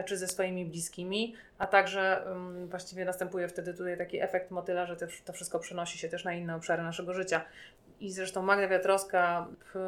czy 0.04 0.16
ze 0.16 0.28
swoimi 0.28 0.64
bliskimi, 0.64 1.34
a 1.58 1.66
także 1.66 2.26
mm, 2.26 2.68
właściwie 2.68 3.04
następuje 3.04 3.48
wtedy 3.48 3.74
tutaj 3.74 3.98
taki 3.98 4.22
efekt 4.22 4.50
motyla, 4.50 4.86
że 4.86 4.96
to 5.24 5.32
wszystko 5.32 5.58
przenosi 5.58 5.98
się 5.98 6.08
też 6.08 6.24
na 6.24 6.32
inne 6.32 6.56
obszary 6.56 6.82
naszego 6.82 7.12
życia. 7.12 7.40
I 8.00 8.12
zresztą 8.12 8.42
Magda 8.42 8.68
Wiatrowska 8.68 9.46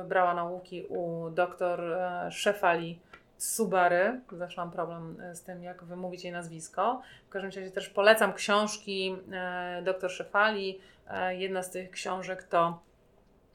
brała 0.08 0.34
nauki 0.34 0.86
u 0.88 1.30
doktor 1.30 1.82
Szefali 2.30 3.00
Subary. 3.38 4.20
Zawsze 4.32 4.60
mam 4.60 4.70
problem 4.70 5.20
e, 5.20 5.34
z 5.34 5.42
tym, 5.42 5.62
jak 5.62 5.84
wymówić 5.84 6.24
jej 6.24 6.32
nazwisko. 6.32 7.02
W 7.26 7.28
każdym 7.28 7.50
razie 7.50 7.70
też 7.70 7.88
polecam 7.88 8.32
książki 8.32 9.16
e, 9.32 9.82
dr 9.84 10.10
Szefali. 10.10 10.80
E, 11.08 11.36
jedna 11.36 11.62
z 11.62 11.70
tych 11.70 11.90
książek 11.90 12.42
to 12.42 12.86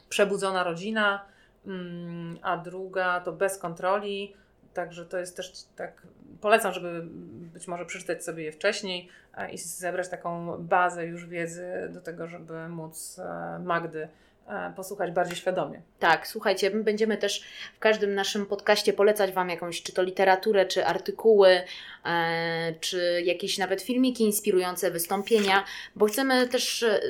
Przebudzona 0.10 0.63
rodzina, 0.63 1.26
mm, 1.67 2.38
a 2.41 2.58
druga 2.58 3.20
to 3.20 3.32
Bez 3.32 3.58
kontroli. 3.58 4.34
Także 4.74 5.06
to 5.06 5.17
jest 5.17 5.38
też 5.38 5.54
tak, 5.76 6.02
polecam, 6.41 6.74
żeby 6.74 7.02
być 7.54 7.67
może 7.67 7.86
przeczytać 7.86 8.24
sobie 8.24 8.44
je 8.44 8.52
wcześniej 8.52 9.10
i 9.52 9.58
zebrać 9.58 10.10
taką 10.10 10.58
bazę 10.63 11.06
już 11.06 11.26
wiedzy 11.26 11.89
do 11.94 12.02
tego, 12.02 12.28
żeby 12.28 12.70
móc 12.70 13.22
Magdy 13.60 14.08
posłuchać 14.76 15.12
bardziej 15.12 15.36
świadomie. 15.36 15.82
Tak, 16.00 16.28
słuchajcie, 16.28 16.70
my 16.70 16.84
będziemy 16.84 17.18
też 17.18 17.44
w 17.76 17.80
każdym 17.80 18.16
naszym 18.16 18.46
podcaście 18.46 18.94
polecać 18.94 19.32
Wam 19.32 19.50
jakąś, 19.50 19.84
czy 19.84 19.94
to 19.94 20.04
literaturę, 20.04 20.66
czy 20.66 20.86
artykuły, 20.86 21.62
e, 22.06 22.74
czy 22.80 23.22
jakieś 23.26 23.58
nawet 23.58 23.82
filmiki 23.82 24.24
inspirujące, 24.24 24.92
wystąpienia, 24.92 25.64
bo 25.96 26.06
chcemy 26.06 26.48
też. 26.48 26.84
E, 26.84 27.02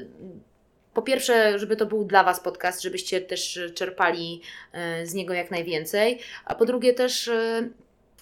po 0.94 1.02
pierwsze, 1.02 1.60
żeby 1.60 1.76
to 1.76 1.86
był 1.86 2.06
dla 2.06 2.24
Was 2.24 2.40
podcast, 2.40 2.82
żebyście 2.82 3.22
też 3.22 3.60
czerpali 3.76 4.42
e, 4.74 5.06
z 5.06 5.14
niego 5.14 5.34
jak 5.34 5.52
najwięcej, 5.52 6.20
a 6.46 6.56
po 6.56 6.66
drugie 6.66 6.94
też, 6.94 7.28
e, 7.28 7.70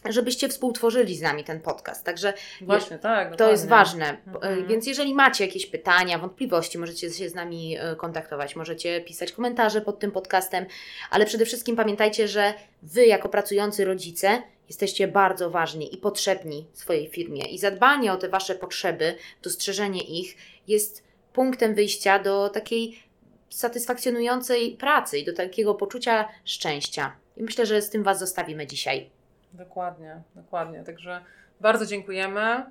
żebyście 0.10 0.50
współtworzyli 0.50 1.18
z 1.18 1.22
nami 1.22 1.44
ten 1.44 1.60
podcast. 1.62 2.06
Także 2.06 2.34
Właśnie, 2.62 3.00
tak. 3.00 3.36
to 3.36 3.52
jest 3.52 3.68
ważne. 3.68 4.18
Mhm. 4.28 4.64
E, 4.64 4.68
Więc 4.68 4.88
jeżeli 4.88 5.14
macie 5.14 5.46
jakieś 5.46 5.66
pytania, 5.66 6.20
wątpliwości, 6.20 6.78
możecie 6.78 7.10
się 7.12 7.30
z 7.30 7.36
nami 7.36 7.78
e, 7.80 7.96
kontaktować, 7.96 8.56
możecie 8.56 9.02
pisać 9.02 9.32
komentarze 9.32 9.82
pod 9.82 10.00
tym 10.00 10.12
podcastem, 10.12 10.66
ale 11.10 11.26
przede 11.26 11.46
wszystkim 11.46 11.76
pamiętajcie, 11.76 12.28
że 12.28 12.54
Wy, 12.84 13.06
jako 13.06 13.30
pracujący 13.30 13.86
rodzice, 13.86 14.42
jesteście 14.68 15.08
bardzo 15.08 15.50
ważni 15.50 15.96
i 15.96 15.98
potrzebni 15.98 16.68
swojej 16.74 17.10
firmie. 17.10 17.42
I 17.46 17.58
zadbanie 17.58 18.14
o 18.14 18.18
te 18.18 18.30
Wasze 18.30 18.56
potrzeby, 18.56 19.16
dostrzeżenie 19.44 20.04
ich 20.04 20.38
jest 20.68 21.04
punktem 21.34 21.76
wyjścia 21.76 22.20
do 22.20 22.50
takiej 22.50 23.04
satysfakcjonującej 23.50 24.72
pracy 24.72 25.18
i 25.18 25.26
do 25.26 25.34
takiego 25.34 25.76
poczucia 25.76 26.30
szczęścia. 26.46 27.16
I 27.38 27.44
myślę, 27.44 27.66
że 27.66 27.82
z 27.82 27.90
tym 27.90 28.04
Was 28.04 28.20
zostawimy 28.20 28.68
dzisiaj. 28.68 29.10
Dokładnie, 29.54 30.22
dokładnie. 30.36 30.84
Także 30.84 31.22
bardzo 31.62 31.86
dziękujemy. 31.86 32.66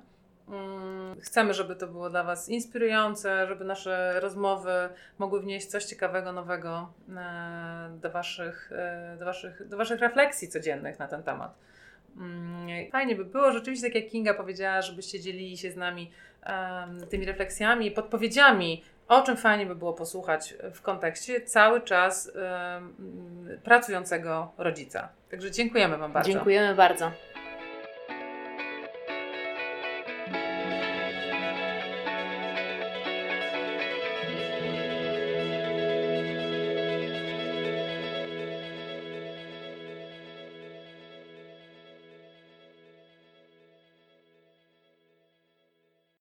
Mm, 0.49 1.21
Chcemy, 1.21 1.53
żeby 1.53 1.75
to 1.75 1.87
było 1.87 2.09
dla 2.09 2.23
Was 2.23 2.49
inspirujące, 2.49 3.47
żeby 3.47 3.65
nasze 3.65 4.19
rozmowy 4.19 4.89
mogły 5.17 5.41
wnieść 5.41 5.67
coś 5.67 5.85
ciekawego, 5.85 6.31
nowego 6.31 6.93
e, 7.17 7.89
do 8.01 8.11
Waszych, 8.11 8.71
e, 8.75 9.17
do 9.19 9.25
waszych, 9.25 9.67
do 9.67 9.77
waszych 9.77 9.99
refleksji 9.99 10.47
codziennych 10.47 10.99
na 10.99 11.07
ten 11.07 11.23
temat. 11.23 11.55
Mm, 12.17 12.91
Fajnie 12.91 13.15
by 13.15 13.25
było, 13.25 13.51
rzeczywiście, 13.51 13.87
tak 13.87 13.95
jak 13.95 14.11
Kinga 14.11 14.33
powiedziała, 14.33 14.81
żebyście 14.81 15.19
dzielili 15.19 15.57
się 15.57 15.71
z 15.71 15.75
nami 15.75 16.11
tymi 17.09 17.25
refleksjami 17.25 17.91
podpowiedziami, 17.91 18.83
o 19.09 19.21
czym 19.21 19.37
fajnie 19.37 19.65
by 19.65 19.75
było 19.75 19.93
posłuchać 19.93 20.55
w 20.73 20.81
kontekście 20.81 21.41
cały 21.41 21.81
czas 21.81 22.31
em, 22.35 23.59
pracującego 23.63 24.51
rodzica. 24.57 25.09
Także 25.31 25.51
dziękujemy 25.51 25.97
Wam 25.97 26.11
bardzo. 26.11 26.31
Dziękujemy 26.31 26.75
bardzo. 26.75 27.11